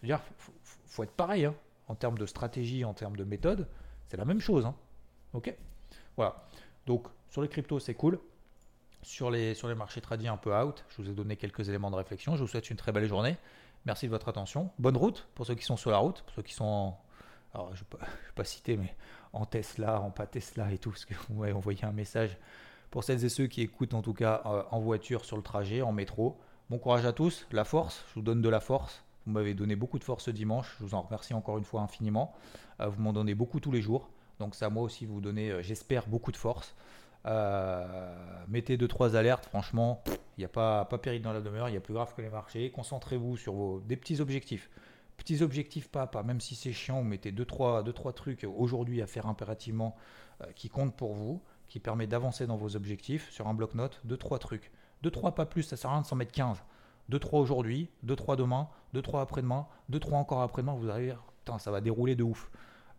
dire, 0.04 0.20
faut, 0.38 0.54
faut, 0.86 1.04
être 1.04 1.12
pareil 1.12 1.46
hein. 1.46 1.56
en 1.88 1.96
termes 1.96 2.18
de 2.18 2.26
stratégie, 2.26 2.86
en 2.86 2.94
termes 2.94 3.16
de 3.16 3.24
méthode, 3.24 3.68
c'est 4.08 4.18
la 4.18 4.26
même 4.26 4.40
chose. 4.40 4.72
Ok? 5.34 5.56
Voilà. 6.16 6.44
Donc, 6.86 7.08
sur 7.30 7.42
les 7.42 7.48
cryptos, 7.48 7.80
c'est 7.80 7.96
cool 7.96 8.20
sur 9.04 9.30
les, 9.30 9.54
sur 9.54 9.68
les 9.68 9.76
marchés 9.76 10.02
tradis 10.02 10.28
un 10.28 10.38
peu 10.38 10.56
out. 10.56 10.86
Je 10.90 11.02
vous 11.02 11.10
ai 11.10 11.14
donné 11.14 11.36
quelques 11.36 11.68
éléments 11.70 11.92
de 11.92 11.96
réflexion. 11.96 12.36
Je 12.36 12.42
vous 12.42 12.48
souhaite 12.48 12.70
une 12.70 12.78
très 12.78 12.92
belle 12.92 13.08
journée. 13.08 13.38
Merci 13.86 14.06
de 14.06 14.12
votre 14.12 14.30
attention. 14.30 14.72
Bonne 14.80 14.98
route 14.98 15.28
pour 15.36 15.46
ceux 15.46 15.56
qui 15.56 15.66
sont 15.66 15.78
sur 15.78 15.92
la 15.92 15.98
route, 15.98 16.22
pour 16.22 16.34
ceux 16.34 16.42
qui 16.42 16.54
sont 16.54 16.96
alors 17.54 17.76
je 17.76 17.84
ne 17.84 18.00
vais, 18.00 18.08
pas 18.36 18.44
citer, 18.44 18.78
mais 18.78 18.96
en 19.32 19.46
Tesla, 19.46 20.02
en 20.02 20.10
pas 20.10 20.26
Tesla 20.26 20.72
et 20.72 20.78
tout, 20.78 20.90
parce 20.90 21.06
que 21.06 21.14
vous 21.28 21.36
m'avez 21.36 21.54
envoyé 21.54 21.84
un 21.86 21.92
message 21.92 22.38
pour 22.94 23.04
celles 23.04 23.26
et 23.26 23.30
ceux 23.30 23.48
qui 23.48 23.62
écoutent 23.64 23.96
en 23.96 24.04
tout 24.04 24.14
cas 24.14 24.44
euh, 24.46 24.62
en 24.70 24.80
voiture, 24.80 25.26
sur 25.26 25.36
le 25.36 25.42
trajet, 25.42 25.82
en 25.82 25.92
métro. 25.92 26.38
Bon 26.70 26.78
courage 26.78 27.08
à 27.08 27.12
tous, 27.12 27.48
la 27.52 27.66
force, 27.66 28.06
je 28.10 28.14
vous 28.14 28.22
donne 28.22 28.44
de 28.44 28.50
la 28.50 28.60
force. 28.60 29.04
Vous 29.26 29.32
m'avez 29.32 29.56
donné 29.56 29.76
beaucoup 29.76 29.98
de 29.98 30.04
force 30.04 30.26
ce 30.26 30.30
dimanche, 30.30 30.76
je 30.78 30.86
vous 30.86 30.94
en 30.94 31.02
remercie 31.02 31.34
encore 31.34 31.58
une 31.58 31.64
fois 31.64 31.82
infiniment. 31.82 32.36
Euh, 32.82 32.90
vous 32.90 33.02
m'en 33.02 33.12
donnez 33.12 33.34
beaucoup 33.34 33.60
tous 33.60 33.72
les 33.72 33.82
jours, 33.82 34.12
donc 34.38 34.54
ça 34.54 34.70
moi 34.70 34.84
aussi 34.84 35.08
vous 35.08 35.22
donnez, 35.22 35.50
euh, 35.50 35.64
j'espère, 35.64 36.06
beaucoup 36.06 36.32
de 36.32 36.38
force. 36.38 36.76
Mettez 38.48 38.78
2-3 38.78 39.16
alertes, 39.16 39.48
franchement, 39.48 40.04
il 40.38 40.42
n'y 40.42 40.46
a 40.46 40.50
pas, 40.50 40.86
pas 40.86 41.00
péril 41.00 41.24
dans 41.24 41.34
la 41.34 41.42
demeure, 41.42 41.70
il 41.70 41.74
y 41.74 41.78
a 41.78 41.82
plus 41.82 41.96
grave 41.96 42.14
que 42.14 42.22
les 42.22 42.30
marchés. 42.30 42.70
Concentrez-vous 42.70 43.38
sur 43.38 43.54
vos, 43.54 43.80
des 43.80 43.98
petits 43.98 44.22
objectifs. 44.22 44.70
Petits 45.18 45.42
objectifs, 45.42 45.90
pas, 45.90 46.08
même 46.24 46.42
si 46.42 46.54
c'est 46.54 46.74
chiant, 46.74 47.02
vous 47.02 47.08
mettez 47.08 47.32
2-3 47.32 47.84
deux, 47.84 47.92
trois, 47.92 48.14
trucs 48.14 48.46
aujourd'hui 48.56 49.02
à 49.02 49.08
faire 49.08 49.26
impérativement 49.26 49.96
qui 50.56 50.70
comptent 50.70 50.96
pour 50.96 51.14
vous, 51.14 51.42
qui 51.74 51.80
permet 51.80 52.06
d'avancer 52.06 52.46
dans 52.46 52.56
vos 52.56 52.76
objectifs 52.76 53.32
sur 53.32 53.48
un 53.48 53.56
bloc-notes. 53.56 54.00
2-3 54.08 54.38
trucs. 54.38 54.72
2-3 55.04 55.34
pas 55.34 55.48
plus, 55.48 55.64
ça 55.64 55.76
sert 55.76 55.90
à 55.90 55.94
rien 55.94 56.02
de 56.04 56.06
s'en 56.06 56.16
mettre 56.16 56.32
15. 56.32 56.60
2-3 57.12 57.38
aujourd'hui, 57.40 57.90
2-3 58.06 58.36
demain, 58.36 58.68
2-3 58.94 59.24
après-demain, 59.24 59.66
2-3 59.92 60.14
encore 60.14 60.44
après-demain, 60.44 60.76
vous 60.76 60.88
allez, 60.88 61.16
putain, 61.40 61.58
ça 61.58 61.72
va 61.72 61.82
dérouler 61.82 62.16
de 62.16 62.22
ouf. 62.22 62.52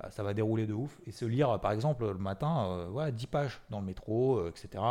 Euh, 0.03 0.11
ça 0.11 0.25
va 0.25 0.35
dérouler 0.35 0.67
de 0.67 0.75
ouf. 0.75 1.01
Et 1.07 1.13
se 1.13 1.25
lire, 1.25 1.61
par 1.61 1.71
exemple, 1.71 2.05
le 2.05 2.19
matin, 2.19 2.65
euh, 2.67 2.89
voilà, 2.91 3.13
10 3.13 3.29
pages 3.29 3.63
dans 3.71 3.79
le 3.79 3.87
métro, 3.87 4.39
euh, 4.39 4.51
etc. 4.51 4.83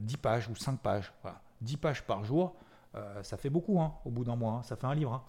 10 0.00 0.16
pages 0.16 0.48
ou 0.48 0.56
5 0.56 0.80
pages. 0.80 1.12
Voilà. 1.20 1.42
10 1.60 1.76
pages 1.76 2.06
par 2.06 2.24
jour, 2.24 2.56
ça 3.20 3.36
fait 3.36 3.50
beaucoup 3.50 3.82
hein, 3.82 3.92
au 4.06 4.10
bout 4.10 4.24
d'un 4.24 4.36
mois. 4.36 4.54
Hein. 4.54 4.62
ça 4.62 4.76
fait 4.76 4.86
un 4.86 4.94
livre. 4.94 5.12
Hein. 5.12 5.22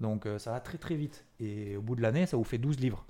Donc 0.00 0.26
ça 0.38 0.52
va 0.52 0.60
très 0.60 0.78
très 0.78 0.94
vite. 0.94 1.26
Et 1.40 1.76
au 1.76 1.82
bout 1.82 1.94
de 1.94 2.00
l'année, 2.00 2.24
ça 2.24 2.38
vous 2.38 2.44
fait 2.44 2.56
12 2.56 2.80
livres. 2.80 3.04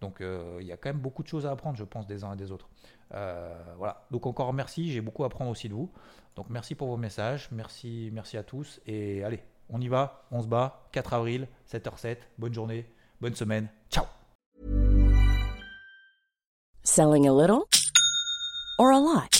Donc 0.00 0.20
il 0.20 0.66
y 0.66 0.72
a 0.72 0.76
quand 0.76 0.88
même 0.88 1.00
beaucoup 1.00 1.22
de 1.22 1.28
choses 1.28 1.46
à 1.46 1.50
apprendre, 1.50 1.76
je 1.76 1.84
pense, 1.84 2.06
des 2.06 2.24
uns 2.24 2.32
et 2.32 2.36
des 2.36 2.52
autres. 2.52 2.68
voilà. 3.10 4.06
Donc 4.10 4.26
encore 4.26 4.52
merci, 4.52 4.90
j'ai 4.90 5.00
beaucoup 5.00 5.24
à 5.24 5.26
apprendre 5.26 5.50
aussi 5.50 5.68
de 5.68 5.74
vous. 5.74 5.90
Donc 6.36 6.46
merci 6.48 6.74
pour 6.74 6.88
vos 6.88 6.96
messages, 6.96 7.48
merci, 7.52 8.10
merci 8.12 8.36
à 8.36 8.42
tous. 8.42 8.80
Et 8.86 9.24
allez, 9.24 9.42
on 9.68 9.80
y 9.80 9.88
va, 9.88 10.22
on 10.30 10.42
se 10.42 10.46
bat. 10.46 10.88
4 10.92 11.14
avril, 11.14 11.48
7h07. 11.70 12.18
Bonne 12.38 12.54
journée, 12.54 12.86
bonne 13.20 13.34
semaine. 13.34 13.68
Ciao 13.90 14.04
Selling 16.82 17.28
a 17.28 17.32
little 17.32 17.66
or 18.78 18.90
a 18.92 18.98
lot? 18.98 19.39